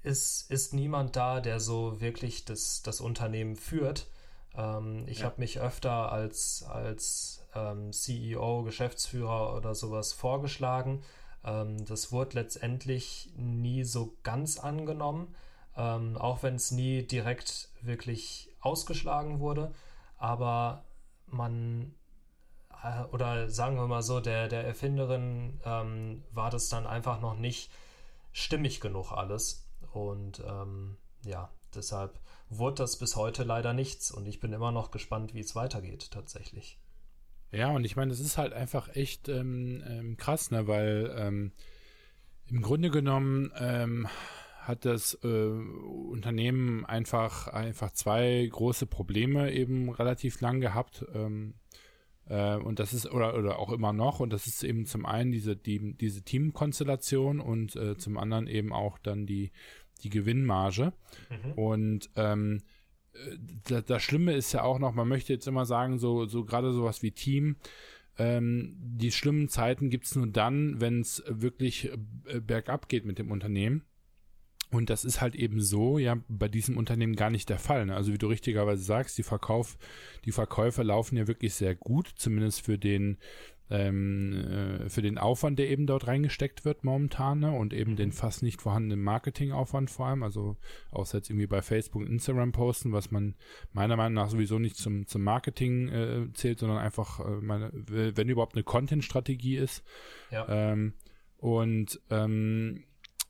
[0.03, 4.07] ist, ist niemand da, der so wirklich das, das Unternehmen führt.
[4.55, 5.25] Ähm, ich ja.
[5.25, 11.03] habe mich öfter als, als ähm, CEO, Geschäftsführer oder sowas vorgeschlagen.
[11.43, 15.35] Ähm, das wurde letztendlich nie so ganz angenommen
[15.75, 19.73] ähm, auch wenn es nie direkt wirklich ausgeschlagen wurde.
[20.17, 20.85] Aber
[21.27, 21.95] man,
[22.83, 27.35] äh, oder sagen wir mal so, der, der Erfinderin ähm, war das dann einfach noch
[27.35, 27.71] nicht
[28.31, 29.67] stimmig genug alles.
[29.93, 34.11] Und ähm, ja, deshalb wurde das bis heute leider nichts.
[34.11, 36.80] Und ich bin immer noch gespannt, wie es weitergeht tatsächlich.
[37.51, 41.51] Ja, und ich meine, es ist halt einfach echt ähm, ähm krass, ne, weil ähm,
[42.47, 44.07] im Grunde genommen ähm,
[44.61, 51.05] hat das äh, Unternehmen einfach, einfach zwei große Probleme eben relativ lang gehabt.
[51.13, 51.55] Ähm,
[52.29, 55.31] äh, und das ist, oder, oder auch immer noch, und das ist eben zum einen
[55.31, 59.51] diese, die, diese Teamkonstellation und äh, zum anderen eben auch dann die,
[60.03, 60.93] die Gewinnmarge.
[61.29, 61.51] Mhm.
[61.53, 62.61] Und ähm,
[63.67, 66.71] das, das Schlimme ist ja auch noch, man möchte jetzt immer sagen, so, so gerade
[66.71, 67.57] sowas wie Team,
[68.17, 71.91] ähm, die schlimmen Zeiten gibt es nur dann, wenn es wirklich
[72.25, 73.83] äh, bergab geht mit dem Unternehmen.
[74.71, 77.85] Und das ist halt eben so, ja, bei diesem Unternehmen gar nicht der Fall.
[77.85, 77.95] Ne?
[77.95, 79.77] Also wie du richtigerweise sagst, die Verkauf,
[80.23, 83.17] die Verkäufe laufen ja wirklich sehr gut, zumindest für den
[83.71, 87.51] ähm, äh, für den Aufwand, der eben dort reingesteckt wird momentan ne?
[87.51, 90.57] und eben den fast nicht vorhandenen Marketingaufwand vor allem, also
[90.91, 93.35] außer jetzt irgendwie bei Facebook und Instagram posten, was man
[93.71, 98.29] meiner Meinung nach sowieso nicht zum, zum Marketing äh, zählt, sondern einfach, äh, meine, wenn
[98.29, 99.83] überhaupt eine Content-Strategie ist.
[100.31, 100.47] Ja.
[100.49, 100.93] Ähm,
[101.37, 102.83] und ähm,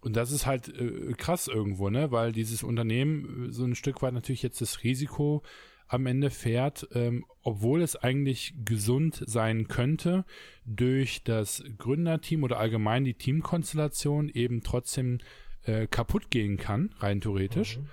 [0.04, 2.12] und das ist halt äh, krass irgendwo, ne?
[2.12, 5.44] Weil dieses Unternehmen äh, so ein Stück weit natürlich jetzt das Risiko
[5.92, 10.26] am Ende fährt, ähm, obwohl es eigentlich gesund sein könnte,
[10.66, 15.20] durch das Gründerteam oder allgemein die Teamkonstellation eben trotzdem
[15.64, 17.78] äh, kaputt gehen kann, rein theoretisch.
[17.78, 17.86] Mhm.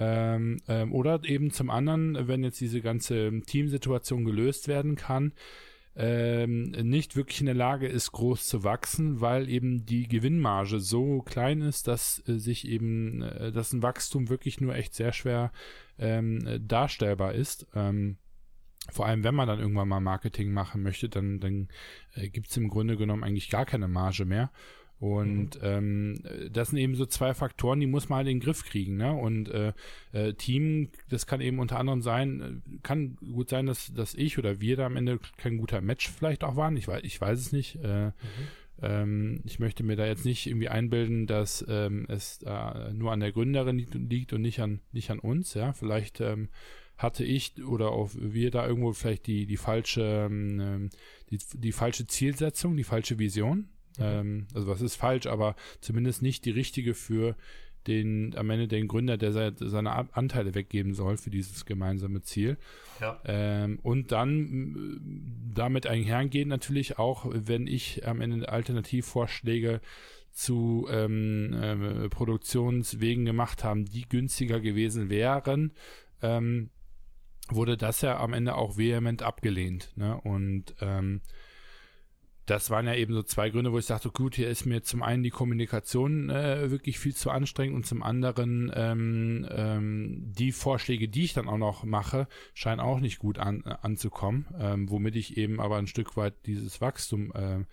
[0.00, 5.32] Ähm, ähm, oder eben zum anderen, wenn jetzt diese ganze Teamsituation gelöst werden kann,
[5.96, 11.22] ähm, nicht wirklich in der Lage ist, groß zu wachsen, weil eben die Gewinnmarge so
[11.22, 15.52] klein ist, dass äh, sich eben, äh, dass ein Wachstum wirklich nur echt sehr schwer
[15.98, 17.66] ähm, darstellbar ist.
[17.74, 18.16] Ähm,
[18.90, 21.68] vor allem, wenn man dann irgendwann mal Marketing machen möchte, dann, dann
[22.14, 24.50] äh, gibt es im Grunde genommen eigentlich gar keine Marge mehr.
[25.04, 25.60] Und mhm.
[25.62, 28.96] ähm, das sind eben so zwei Faktoren, die muss man halt in den Griff kriegen.
[28.96, 29.12] Ne?
[29.12, 29.74] Und äh,
[30.12, 34.38] äh, Team, das kann eben unter anderem sein, äh, kann gut sein, dass, dass ich
[34.38, 36.78] oder wir da am Ende kein guter Match vielleicht auch waren.
[36.78, 37.78] Ich weiß, ich weiß es nicht.
[37.84, 38.12] Äh, mhm.
[38.80, 43.20] ähm, ich möchte mir da jetzt nicht irgendwie einbilden, dass ähm, es äh, nur an
[43.20, 45.52] der Gründerin liegt und nicht an, nicht an uns.
[45.52, 46.48] Ja, vielleicht ähm,
[46.96, 50.88] hatte ich oder auch wir da irgendwo vielleicht die, die falsche, ähm,
[51.28, 53.68] die, die falsche Zielsetzung, die falsche Vision.
[53.98, 57.36] Ähm, also was ist falsch, aber zumindest nicht die richtige für
[57.86, 62.56] den am Ende den Gründer, der seine Anteile weggeben soll für dieses gemeinsame Ziel.
[63.00, 63.20] Ja.
[63.24, 65.00] Ähm, und dann
[65.54, 69.80] damit einhergehen natürlich auch, wenn ich am Ende Alternativvorschläge
[70.32, 75.72] zu ähm, äh, Produktionswegen gemacht haben, die günstiger gewesen wären,
[76.22, 76.70] ähm,
[77.48, 79.92] wurde das ja am Ende auch vehement abgelehnt.
[79.96, 80.18] Ne?
[80.22, 81.20] Und ähm,
[82.46, 85.02] das waren ja eben so zwei Gründe, wo ich sagte, gut, hier ist mir zum
[85.02, 91.08] einen die Kommunikation äh, wirklich viel zu anstrengend und zum anderen ähm, ähm, die Vorschläge,
[91.08, 95.16] die ich dann auch noch mache, scheinen auch nicht gut an, äh, anzukommen, ähm, womit
[95.16, 97.64] ich eben aber ein Stück weit dieses Wachstum äh,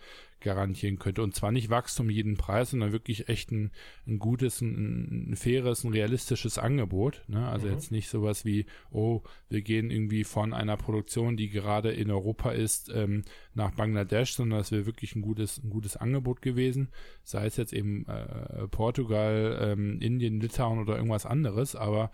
[0.42, 1.24] garantieren könnte.
[1.24, 3.72] Und zwar nicht Wachstum jeden Preis, sondern wirklich echt ein,
[4.08, 7.24] ein gutes, ein, ein faires, ein realistisches Angebot.
[7.28, 7.48] Ne?
[7.48, 7.74] Also mhm.
[7.74, 12.52] jetzt nicht sowas wie, oh, wir gehen irgendwie von einer Produktion, die gerade in Europa
[12.52, 13.24] ist, ähm,
[13.54, 16.90] nach Bangladesch, sondern es wäre wirklich ein gutes, ein gutes Angebot gewesen.
[17.24, 22.12] Sei es jetzt eben äh, Portugal, ähm, Indien, Litauen oder irgendwas anderes, aber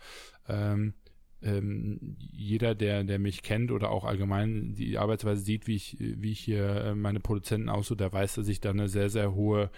[0.47, 0.93] ähm,
[1.41, 6.31] ähm, jeder, der, der mich kennt oder auch allgemein die Arbeitsweise sieht, wie ich, wie
[6.31, 9.69] ich hier äh, meine Produzenten aussuche, der weiß, dass ich da eine sehr, sehr hohe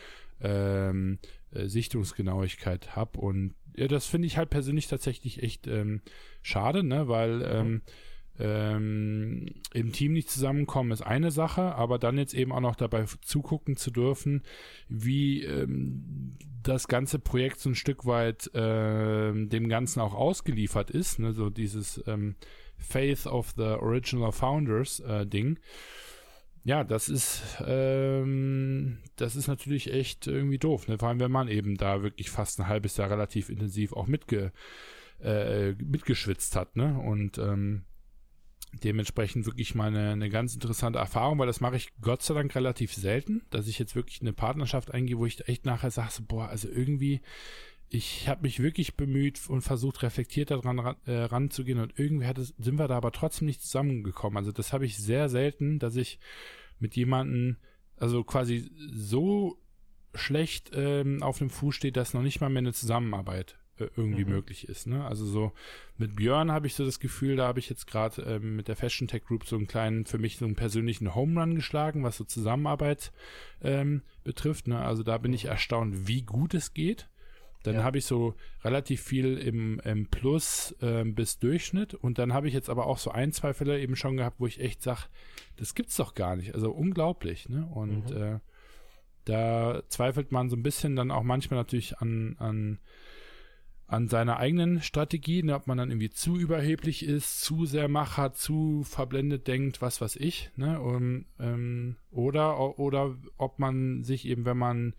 [0.41, 1.19] ähm,
[1.51, 3.19] äh, Sichtungsgenauigkeit habe.
[3.19, 6.01] Und ja, das finde ich halt persönlich tatsächlich echt ähm,
[6.41, 7.07] schade, ne?
[7.07, 7.81] Weil ähm,
[8.39, 13.05] ähm, im Team nicht zusammenkommen ist eine Sache, aber dann jetzt eben auch noch dabei
[13.21, 14.43] zugucken zu dürfen,
[14.87, 21.19] wie ähm, das ganze Projekt so ein Stück weit äh, dem Ganzen auch ausgeliefert ist,
[21.19, 21.33] ne?
[21.33, 22.35] so dieses ähm,
[22.77, 25.59] Faith of the Original Founders äh, Ding.
[26.63, 30.97] Ja, das ist ähm, das ist natürlich echt irgendwie doof, ne?
[30.97, 34.51] vor allem wenn man eben da wirklich fast ein halbes Jahr relativ intensiv auch mitge
[35.21, 36.97] äh, mitgeschwitzt hat, ne?
[36.99, 37.83] Und ähm,
[38.71, 42.53] dementsprechend wirklich mal eine, eine ganz interessante Erfahrung, weil das mache ich Gott sei Dank
[42.55, 46.47] relativ selten, dass ich jetzt wirklich eine Partnerschaft eingehe, wo ich echt nachher sage, boah,
[46.47, 47.21] also irgendwie,
[47.89, 52.37] ich habe mich wirklich bemüht und versucht, reflektiert daran ran, äh, ranzugehen und irgendwie hat
[52.37, 54.37] es, sind wir da aber trotzdem nicht zusammengekommen.
[54.37, 56.19] Also das habe ich sehr selten, dass ich
[56.79, 57.57] mit jemandem,
[57.97, 59.59] also quasi so
[60.15, 64.31] schlecht ähm, auf dem Fuß steht, dass noch nicht mal mehr eine Zusammenarbeit irgendwie mhm.
[64.31, 64.87] möglich ist.
[64.87, 65.05] Ne?
[65.05, 65.51] Also so
[65.97, 68.75] mit Björn habe ich so das Gefühl, da habe ich jetzt gerade ähm, mit der
[68.75, 72.17] Fashion Tech Group so einen kleinen, für mich so einen persönlichen Home Run geschlagen, was
[72.17, 73.11] so Zusammenarbeit
[73.61, 74.67] ähm, betrifft.
[74.67, 74.79] Ne?
[74.79, 77.09] Also da bin ich erstaunt, wie gut es geht.
[77.63, 77.83] Dann ja.
[77.83, 82.53] habe ich so relativ viel im, im Plus ähm, bis Durchschnitt und dann habe ich
[82.53, 85.01] jetzt aber auch so ein, zwei Fälle eben schon gehabt, wo ich echt sage,
[85.57, 86.55] das gibt's doch gar nicht.
[86.55, 87.67] Also unglaublich, ne?
[87.73, 88.17] Und mhm.
[88.17, 88.39] äh,
[89.25, 92.79] da zweifelt man so ein bisschen dann auch manchmal natürlich an, an
[93.89, 98.33] an seiner eigenen Strategie, ne, ob man dann irgendwie zu überheblich ist, zu sehr Macher,
[98.33, 104.45] zu verblendet denkt, was weiß ich, ne, um, ähm, oder, oder ob man sich eben,
[104.45, 104.93] wenn man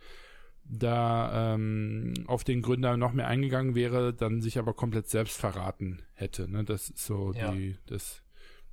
[0.64, 6.03] da ähm, auf den Gründer noch mehr eingegangen wäre, dann sich aber komplett selbst verraten
[6.14, 6.51] hätte.
[6.51, 6.64] Ne?
[6.64, 7.53] Das ist so ja.
[7.53, 8.22] die, das,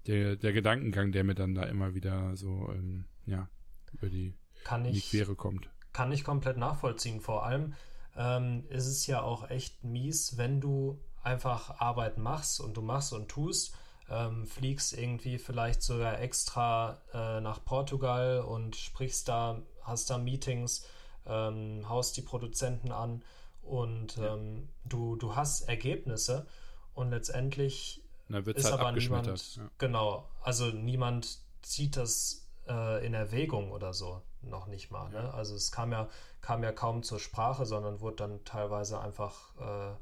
[0.07, 3.49] der, der Gedankengang, der mir dann da immer wieder so ähm, ja,
[3.93, 5.69] über die, kann ich, die Quere kommt.
[5.93, 7.19] Kann ich komplett nachvollziehen.
[7.19, 7.73] Vor allem
[8.17, 13.13] ähm, ist es ja auch echt mies, wenn du einfach Arbeit machst und du machst
[13.13, 13.75] und tust,
[14.09, 20.85] ähm, fliegst irgendwie vielleicht sogar extra äh, nach Portugal und sprichst da, hast da Meetings
[21.27, 23.21] ähm, haust die Produzenten an
[23.61, 24.33] und ja.
[24.33, 26.47] ähm, du, du hast Ergebnisse
[26.93, 29.69] und letztendlich ist halt aber niemand, ja.
[29.77, 35.09] genau, also niemand zieht das äh, in Erwägung oder so, noch nicht mal.
[35.09, 35.33] Ne?
[35.33, 36.09] Also es kam ja,
[36.41, 39.95] kam ja kaum zur Sprache, sondern wurde dann teilweise einfach äh,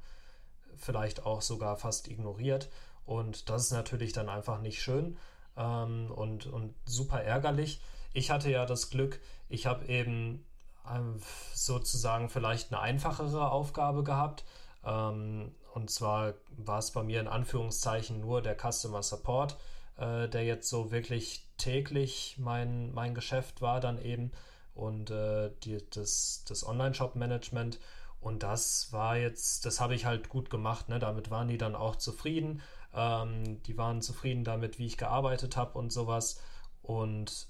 [0.75, 2.69] vielleicht auch sogar fast ignoriert
[3.05, 5.17] und das ist natürlich dann einfach nicht schön
[5.57, 7.81] ähm, und, und super ärgerlich.
[8.13, 10.45] Ich hatte ja das Glück, ich habe eben
[10.89, 11.19] ähm,
[11.53, 14.43] sozusagen vielleicht eine einfachere Aufgabe gehabt.
[14.83, 19.57] Ähm, und zwar war es bei mir in Anführungszeichen nur der Customer Support,
[19.97, 24.31] äh, der jetzt so wirklich täglich mein, mein Geschäft war dann eben
[24.73, 27.79] und äh, die, das, das Online-Shop-Management.
[28.19, 30.89] Und das war jetzt, das habe ich halt gut gemacht.
[30.89, 30.99] Ne?
[30.99, 32.61] Damit waren die dann auch zufrieden.
[32.93, 36.41] Ähm, die waren zufrieden damit, wie ich gearbeitet habe und sowas.
[36.81, 37.47] Und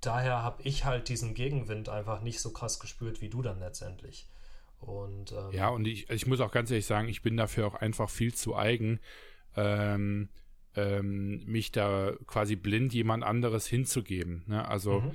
[0.00, 4.28] daher habe ich halt diesen Gegenwind einfach nicht so krass gespürt wie du dann letztendlich.
[4.78, 7.74] Und, ähm, ja, und ich, ich muss auch ganz ehrlich sagen, ich bin dafür auch
[7.74, 9.00] einfach viel zu eigen,
[9.56, 10.28] ähm,
[10.76, 14.44] ähm, mich da quasi blind jemand anderes hinzugeben.
[14.46, 14.66] Ne?
[14.66, 15.10] Also mhm.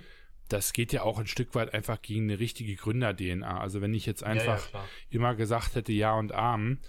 [0.49, 3.60] das geht ja auch ein Stück weit einfach gegen eine richtige Gründer-DNA.
[3.60, 6.80] Also wenn ich jetzt einfach ja, ja, immer gesagt hätte, ja und Arm,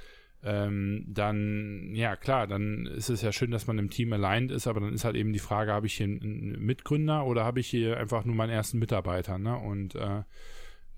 [0.42, 4.66] ähm, dann, ja klar, dann ist es ja schön, dass man im Team aligned ist,
[4.66, 7.68] aber dann ist halt eben die Frage, habe ich hier einen Mitgründer oder habe ich
[7.68, 9.58] hier einfach nur meinen ersten Mitarbeiter, ne?
[9.58, 10.22] Und äh,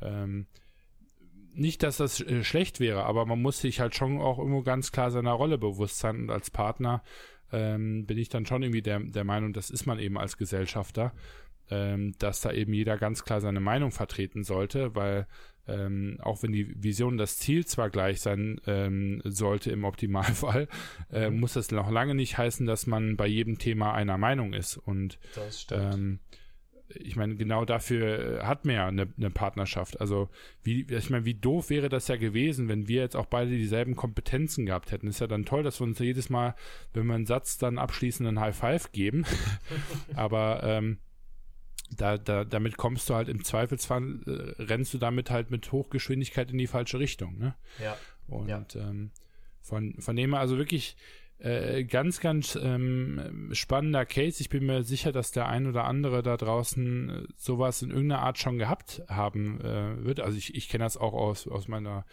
[0.02, 0.46] ähm,
[1.54, 4.92] nicht, dass das äh, schlecht wäre, aber man muss sich halt schon auch irgendwo ganz
[4.92, 7.02] klar seiner Rolle bewusst sein und als Partner
[7.52, 11.12] ähm, bin ich dann schon irgendwie der, der Meinung, das ist man eben als Gesellschafter,
[11.70, 15.26] ähm, dass da eben jeder ganz klar seine Meinung vertreten sollte, weil
[15.68, 20.66] ähm, auch wenn die Vision, das Ziel zwar gleich sein ähm, sollte im Optimalfall,
[21.12, 21.40] äh, mhm.
[21.40, 24.78] muss das noch lange nicht heißen, dass man bei jedem Thema einer Meinung ist.
[24.78, 25.18] Und
[25.70, 26.20] ähm,
[26.94, 30.00] ich meine, genau dafür hat man ja eine, eine, Partnerschaft.
[30.00, 30.28] Also,
[30.62, 33.94] wie, ich meine, wie doof wäre das ja gewesen, wenn wir jetzt auch beide dieselben
[33.94, 35.06] Kompetenzen gehabt hätten.
[35.06, 36.54] Ist ja dann toll, dass wir uns jedes Mal,
[36.94, 39.24] wenn wir einen Satz dann abschließend einen High Five geben.
[40.14, 40.98] Aber ähm,
[41.96, 46.50] da, da, damit kommst du halt im Zweifelsfall, äh, rennst du damit halt mit Hochgeschwindigkeit
[46.50, 47.38] in die falsche Richtung.
[47.38, 47.54] Ne?
[47.82, 47.96] Ja.
[48.28, 48.64] Und ja.
[48.76, 49.10] Ähm,
[49.60, 50.96] von, von dem her also wirklich
[51.38, 54.40] äh, ganz, ganz ähm, spannender Case.
[54.40, 58.22] Ich bin mir sicher, dass der ein oder andere da draußen äh, sowas in irgendeiner
[58.22, 60.20] Art schon gehabt haben äh, wird.
[60.20, 62.04] Also ich, ich kenne das auch aus, aus meiner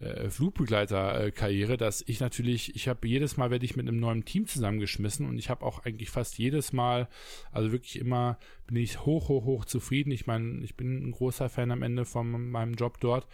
[0.00, 4.46] äh, Flugbegleiterkarriere, dass ich natürlich, ich habe jedes Mal werde ich mit einem neuen Team
[4.46, 7.08] zusammengeschmissen und ich habe auch eigentlich fast jedes Mal,
[7.52, 10.10] also wirklich immer bin ich hoch, hoch, hoch zufrieden.
[10.10, 13.26] Ich meine, ich bin ein großer Fan am Ende von meinem Job dort.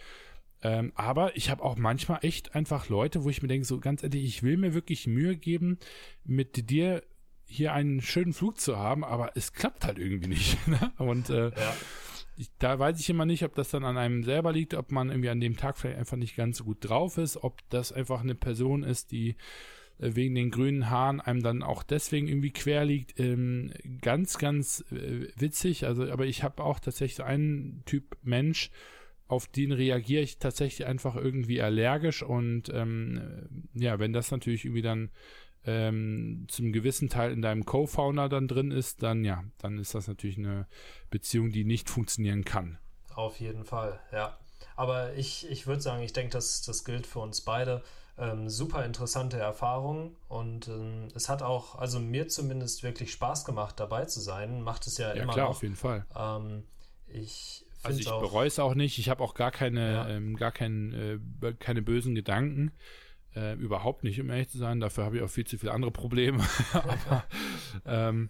[0.61, 4.03] Ähm, aber ich habe auch manchmal echt einfach Leute, wo ich mir denke, so ganz
[4.03, 5.77] ehrlich, ich will mir wirklich Mühe geben,
[6.23, 7.03] mit dir
[7.45, 10.57] hier einen schönen Flug zu haben, aber es klappt halt irgendwie nicht.
[10.67, 10.91] Ne?
[10.97, 11.75] Und äh, ja
[12.37, 15.09] ich, da weiß ich immer nicht, ob das dann an einem selber liegt, ob man
[15.09, 18.21] irgendwie an dem Tag vielleicht einfach nicht ganz so gut drauf ist, ob das einfach
[18.21, 19.35] eine Person ist, die
[19.97, 23.19] äh, wegen den grünen Haaren einem dann auch deswegen irgendwie quer liegt.
[23.19, 25.87] Ähm, ganz, ganz äh, witzig.
[25.87, 28.69] Also, aber ich habe auch tatsächlich so einen Typ Mensch,
[29.27, 34.81] auf den reagiere ich tatsächlich einfach irgendwie allergisch und ähm, ja, wenn das natürlich irgendwie
[34.81, 35.09] dann
[35.65, 40.07] ähm, zum gewissen Teil in deinem Co-Founder dann drin ist, dann ja, dann ist das
[40.07, 40.65] natürlich eine
[41.09, 42.77] Beziehung, die nicht funktionieren kann.
[43.15, 44.37] Auf jeden Fall, ja.
[44.75, 47.83] Aber ich, ich würde sagen, ich denke, das, das gilt für uns beide.
[48.19, 53.79] Ähm, super interessante Erfahrung und ähm, es hat auch, also mir zumindest wirklich Spaß gemacht,
[53.79, 54.61] dabei zu sein.
[54.61, 55.55] Macht es ja, ja immer klar, noch.
[55.55, 56.05] auf jeden Fall.
[56.15, 56.63] Ähm,
[57.07, 58.99] ich also ich bereue es auch nicht.
[58.99, 60.09] Ich habe auch gar keine, ja.
[60.09, 62.71] ähm, gar kein, äh, keine bösen Gedanken.
[63.35, 64.79] Äh, überhaupt nicht, um ehrlich zu sein.
[64.79, 66.43] Dafür habe ich auch viel zu viele andere Probleme.
[66.73, 67.23] Aber
[67.85, 68.29] ähm,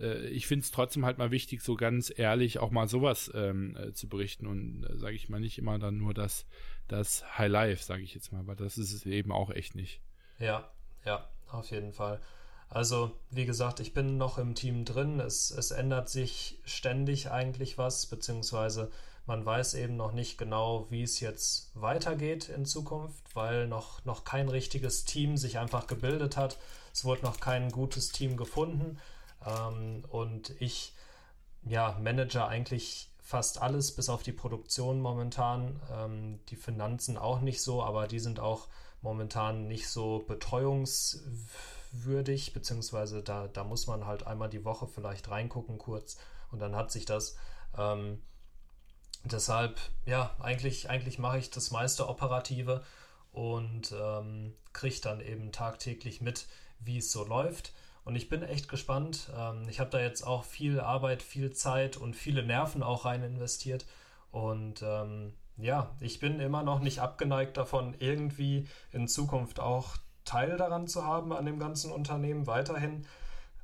[0.00, 3.76] äh, ich finde es trotzdem halt mal wichtig, so ganz ehrlich auch mal sowas ähm,
[3.76, 6.46] äh, zu berichten und äh, sage ich mal nicht immer dann nur das,
[6.88, 10.00] das High Life, sage ich jetzt mal, weil das ist es eben auch echt nicht.
[10.38, 10.70] Ja,
[11.04, 12.20] ja, auf jeden Fall.
[12.70, 15.18] Also, wie gesagt, ich bin noch im Team drin.
[15.20, 18.90] Es, es ändert sich ständig eigentlich was, beziehungsweise
[19.30, 24.24] Man weiß eben noch nicht genau, wie es jetzt weitergeht in Zukunft, weil noch, noch
[24.24, 26.58] kein richtiges Team sich einfach gebildet hat.
[26.92, 28.98] Es wurde noch kein gutes Team gefunden.
[29.46, 30.94] Ähm, und ich
[31.62, 35.80] ja, manage eigentlich fast alles, bis auf die Produktion momentan.
[35.92, 38.66] Ähm, die Finanzen auch nicht so, aber die sind auch
[39.02, 40.24] momentan nicht so
[41.90, 46.18] betreuungswürdig, beziehungsweise da, da muss man halt einmal die Woche vielleicht reingucken kurz
[46.50, 47.36] und dann hat sich das.
[47.76, 48.22] Ähm,
[49.24, 52.82] deshalb, ja, eigentlich, eigentlich mache ich das meiste Operative
[53.32, 56.46] und ähm, kriege dann eben tagtäglich mit,
[56.80, 57.72] wie es so läuft.
[58.04, 59.30] Und ich bin echt gespannt.
[59.36, 63.22] Ähm, ich habe da jetzt auch viel Arbeit, viel Zeit und viele Nerven auch rein
[63.22, 63.86] investiert.
[64.32, 69.98] Und ähm, ja, ich bin immer noch nicht abgeneigt davon, irgendwie in Zukunft auch
[70.30, 73.06] Teil daran zu haben an dem ganzen Unternehmen weiterhin.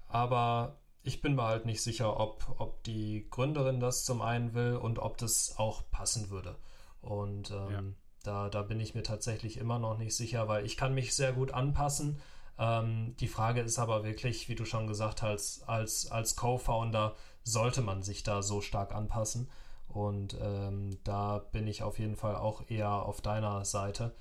[0.09, 4.75] Aber ich bin mir halt nicht sicher, ob, ob die Gründerin das zum einen will
[4.75, 6.57] und ob das auch passen würde.
[7.01, 7.83] Und ähm, ja.
[8.25, 11.33] da, da bin ich mir tatsächlich immer noch nicht sicher, weil ich kann mich sehr
[11.33, 12.21] gut anpassen.
[12.59, 17.15] Ähm, die Frage ist aber wirklich, wie du schon gesagt hast, als, als Co-Founder
[17.45, 19.49] sollte man sich da so stark anpassen.
[19.87, 24.17] Und ähm, da bin ich auf jeden Fall auch eher auf deiner Seite.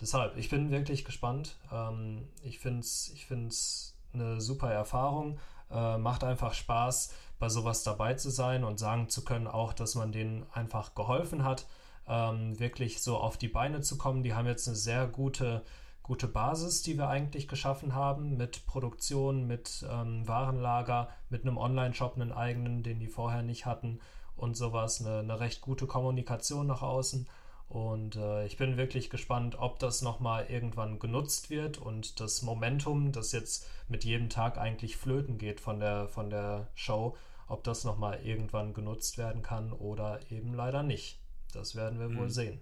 [0.00, 1.58] Deshalb, ich bin wirklich gespannt.
[1.72, 5.38] Ähm, ich finde es ich find's eine super Erfahrung.
[5.70, 9.94] Äh, macht einfach Spaß, bei sowas dabei zu sein und sagen zu können, auch, dass
[9.94, 11.66] man denen einfach geholfen hat,
[12.08, 14.22] ähm, wirklich so auf die Beine zu kommen.
[14.22, 15.62] Die haben jetzt eine sehr gute
[16.10, 22.16] gute Basis, die wir eigentlich geschaffen haben, mit Produktion, mit ähm, Warenlager, mit einem Online-Shop,
[22.16, 24.00] einen eigenen, den die vorher nicht hatten
[24.34, 27.28] und sowas, eine, eine recht gute Kommunikation nach außen.
[27.70, 33.12] Und äh, ich bin wirklich gespannt, ob das nochmal irgendwann genutzt wird und das Momentum,
[33.12, 37.16] das jetzt mit jedem Tag eigentlich flöten geht von der, von der Show,
[37.46, 41.20] ob das nochmal irgendwann genutzt werden kann oder eben leider nicht.
[41.52, 42.18] Das werden wir mhm.
[42.18, 42.60] wohl sehen.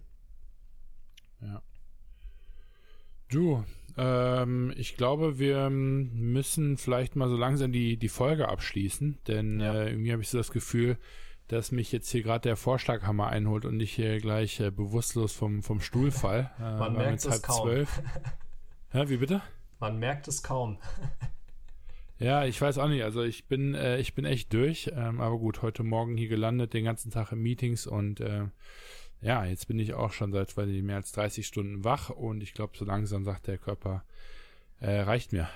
[1.41, 1.63] Ja.
[3.31, 3.65] Du,
[3.97, 9.73] ähm, ich glaube, wir müssen vielleicht mal so langsam die, die Folge abschließen, denn ja.
[9.73, 10.99] äh, irgendwie habe ich so das Gefühl,
[11.49, 15.63] dass mich jetzt hier gerade der Vorschlaghammer einholt und ich hier gleich äh, bewusstlos vom,
[15.63, 16.51] vom Stuhl fall.
[16.59, 17.63] Äh, Man merkt es kaum.
[17.63, 18.03] Zwölf.
[18.93, 19.43] Ja, wie bitte?
[19.81, 20.79] Man merkt es kaum.
[22.19, 23.05] ja, ich weiß auch nicht.
[23.05, 24.91] Also ich bin, äh, ich bin echt durch.
[24.95, 28.47] Ähm, aber gut, heute Morgen hier gelandet, den ganzen Tag in Meetings und äh,
[29.21, 32.43] ja, jetzt bin ich auch schon seit weil ich, mehr als 30 Stunden wach und
[32.43, 34.05] ich glaube, so langsam sagt der Körper,
[34.81, 35.49] äh, reicht mir.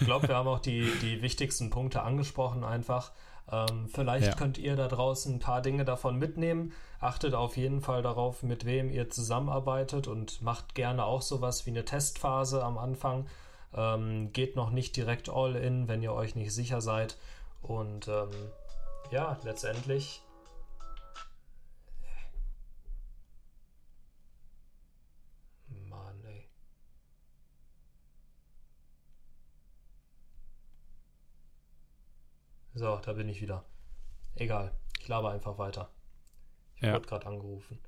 [0.00, 3.12] ich glaube, wir haben auch die, die wichtigsten Punkte angesprochen einfach.
[3.50, 4.34] Ähm, vielleicht ja.
[4.34, 6.72] könnt ihr da draußen ein paar Dinge davon mitnehmen.
[7.00, 11.70] Achtet auf jeden Fall darauf, mit wem ihr zusammenarbeitet und macht gerne auch sowas wie
[11.70, 13.26] eine Testphase am Anfang.
[13.74, 17.16] Ähm, geht noch nicht direkt all in, wenn ihr euch nicht sicher seid.
[17.62, 18.30] Und ähm,
[19.10, 20.22] ja, letztendlich
[32.78, 33.64] So, da bin ich wieder.
[34.36, 34.70] Egal,
[35.00, 35.90] ich laber einfach weiter.
[36.76, 36.94] Ich ja.
[36.94, 37.80] wurde gerade angerufen.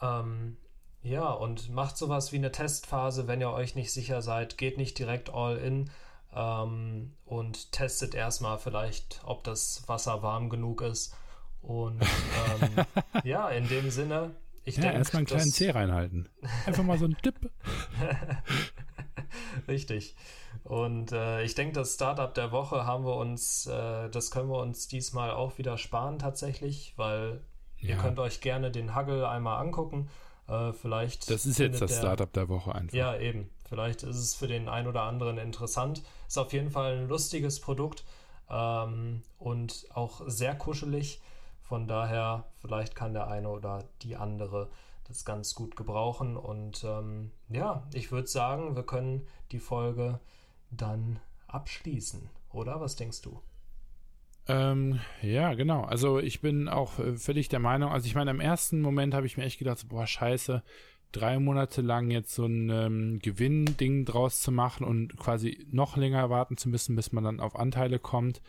[0.00, 0.56] Ähm,
[1.02, 4.56] ja, und macht sowas wie eine Testphase, wenn ihr euch nicht sicher seid.
[4.56, 5.90] Geht nicht direkt all in
[6.34, 11.14] ähm, und testet erstmal vielleicht, ob das Wasser warm genug ist.
[11.60, 12.86] Und ähm,
[13.22, 14.96] ja, in dem Sinne, ich ja, denke.
[14.96, 16.30] Erstmal einen kleinen Zeh reinhalten.
[16.64, 17.50] Einfach mal so ein Dip.
[19.68, 20.16] Richtig.
[20.64, 24.58] Und äh, ich denke, das Startup der Woche haben wir uns, äh, das können wir
[24.58, 27.42] uns diesmal auch wieder sparen tatsächlich, weil
[27.78, 27.90] ja.
[27.90, 30.08] ihr könnt euch gerne den Huggle einmal angucken.
[30.48, 31.30] Äh, vielleicht.
[31.30, 32.94] Das ist jetzt das der, Startup der Woche einfach.
[32.94, 33.50] Ja, eben.
[33.68, 36.02] Vielleicht ist es für den einen oder anderen interessant.
[36.28, 38.04] Ist auf jeden Fall ein lustiges Produkt
[38.50, 41.20] ähm, und auch sehr kuschelig.
[41.60, 44.70] Von daher, vielleicht kann der eine oder die andere
[45.08, 46.36] das ganz gut gebrauchen.
[46.36, 50.20] Und ähm, ja, ich würde sagen, wir können die Folge
[50.76, 52.80] dann abschließen, oder?
[52.80, 53.40] Was denkst du?
[54.46, 55.84] Ähm, ja, genau.
[55.84, 59.26] Also ich bin auch äh, völlig der Meinung, also ich meine, im ersten Moment habe
[59.26, 60.62] ich mir echt gedacht, boah, scheiße,
[61.12, 66.28] drei Monate lang jetzt so ein ähm, Gewinn-Ding draus zu machen und quasi noch länger
[66.28, 68.42] warten zu müssen, bis man dann auf Anteile kommt.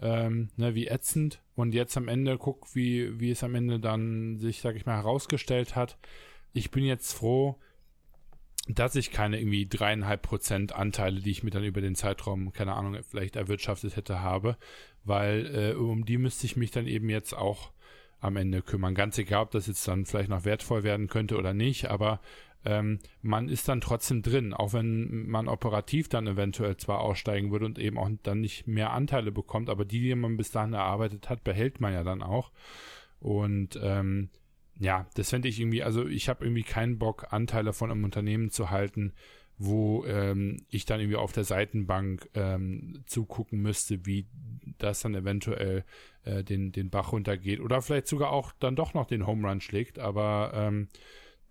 [0.00, 1.40] Ähm, ne, wie ätzend.
[1.54, 4.96] Und jetzt am Ende guck, wie, wie es am Ende dann sich, sag ich mal,
[4.96, 5.96] herausgestellt hat.
[6.52, 7.56] Ich bin jetzt froh,
[8.68, 12.74] dass ich keine irgendwie dreieinhalb Prozent Anteile, die ich mir dann über den Zeitraum, keine
[12.74, 14.56] Ahnung, vielleicht erwirtschaftet hätte, habe,
[15.04, 17.72] weil äh, um die müsste ich mich dann eben jetzt auch
[18.20, 18.94] am Ende kümmern.
[18.94, 22.20] Ganz egal, ob das jetzt dann vielleicht noch wertvoll werden könnte oder nicht, aber
[22.64, 27.66] ähm, man ist dann trotzdem drin, auch wenn man operativ dann eventuell zwar aussteigen würde
[27.66, 31.28] und eben auch dann nicht mehr Anteile bekommt, aber die, die man bis dahin erarbeitet
[31.28, 32.52] hat, behält man ja dann auch.
[33.18, 34.30] Und ähm,
[34.78, 38.50] ja, das fände ich irgendwie, also ich habe irgendwie keinen Bock, Anteile von einem Unternehmen
[38.50, 39.12] zu halten,
[39.58, 44.26] wo ähm, ich dann irgendwie auf der Seitenbank ähm, zugucken müsste, wie
[44.78, 45.84] das dann eventuell
[46.24, 49.60] äh, den, den Bach runtergeht oder vielleicht sogar auch dann doch noch den Home Run
[49.60, 50.88] schlägt, aber ähm,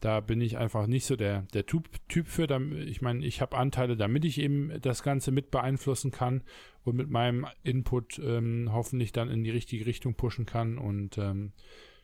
[0.01, 2.49] da bin ich einfach nicht so der, der typ, typ für.
[2.87, 6.41] Ich meine, ich habe Anteile, damit ich eben das Ganze mit beeinflussen kann
[6.83, 10.79] und mit meinem Input ähm, hoffentlich dann in die richtige Richtung pushen kann.
[10.79, 11.51] Und ähm,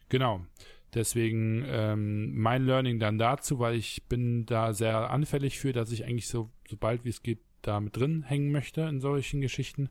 [0.10, 0.46] genau,
[0.94, 6.06] deswegen ähm, mein Learning dann dazu, weil ich bin da sehr anfällig für, dass ich
[6.06, 9.90] eigentlich so, sobald wie es geht, da mit drin hängen möchte in solchen Geschichten.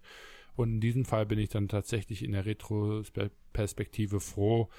[0.55, 4.71] Und in diesem Fall bin ich dann tatsächlich in der Retro-Perspektive froh,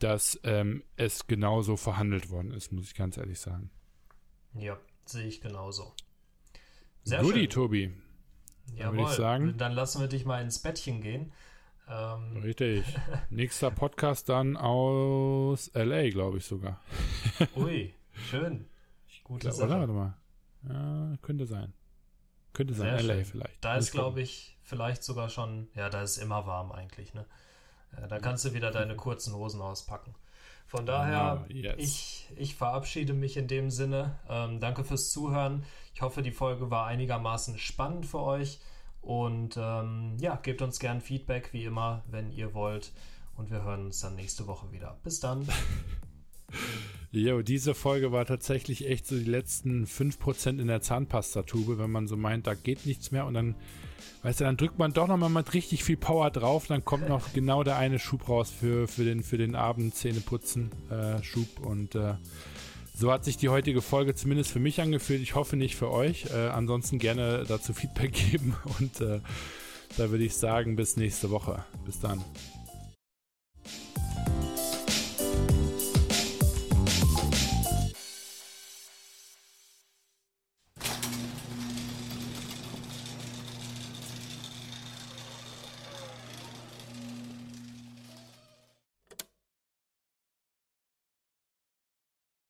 [0.00, 3.70] dass ähm, es genauso verhandelt worden ist, muss ich ganz ehrlich sagen.
[4.54, 5.94] Ja, sehe ich genauso.
[7.04, 7.50] Sehr Goodie, schön.
[7.50, 7.92] Tobi.
[8.74, 9.54] Ja, würde ich sagen.
[9.56, 11.32] Dann lassen wir dich mal ins Bettchen gehen.
[11.88, 12.36] Ähm.
[12.42, 12.84] Richtig.
[13.30, 16.80] Nächster Podcast dann aus LA, glaube ich sogar.
[17.56, 17.94] Ui,
[18.30, 18.68] schön.
[19.24, 19.66] Gute Sache.
[19.66, 19.80] Oder?
[19.80, 20.16] Warte mal.
[20.68, 21.72] Ja, könnte sein.
[22.52, 23.24] Könnte sein, Sehr LA schön.
[23.24, 23.64] vielleicht.
[23.64, 27.26] Da ist, glaube ich, vielleicht sogar schon, ja, da ist immer warm eigentlich, ne?
[27.96, 30.14] Ja, da kannst du wieder deine kurzen Hosen auspacken.
[30.66, 31.74] Von daher, oh, yes.
[31.76, 34.18] ich, ich verabschiede mich in dem Sinne.
[34.28, 35.64] Ähm, danke fürs Zuhören.
[35.94, 38.60] Ich hoffe, die Folge war einigermaßen spannend für euch.
[39.02, 42.92] Und ähm, ja, gebt uns gern Feedback, wie immer, wenn ihr wollt.
[43.36, 44.98] Und wir hören uns dann nächste Woche wieder.
[45.02, 45.46] Bis dann.
[47.14, 52.06] Jo, diese Folge war tatsächlich echt so die letzten 5% in der Zahnpastatube, wenn man
[52.06, 53.54] so meint, da geht nichts mehr und dann
[54.22, 57.32] Weißt du, dann drückt man doch nochmal mit richtig viel Power drauf, dann kommt noch
[57.34, 61.94] genau der eine Schub raus für, für, den, für den Abend Zähneputzen äh, Schub und
[61.96, 62.14] äh,
[62.94, 65.22] so hat sich die heutige Folge zumindest für mich angefühlt.
[65.22, 66.26] Ich hoffe nicht für euch.
[66.32, 69.20] Äh, ansonsten gerne dazu Feedback geben und äh,
[69.96, 71.64] da würde ich sagen, bis nächste Woche.
[71.84, 72.22] Bis dann.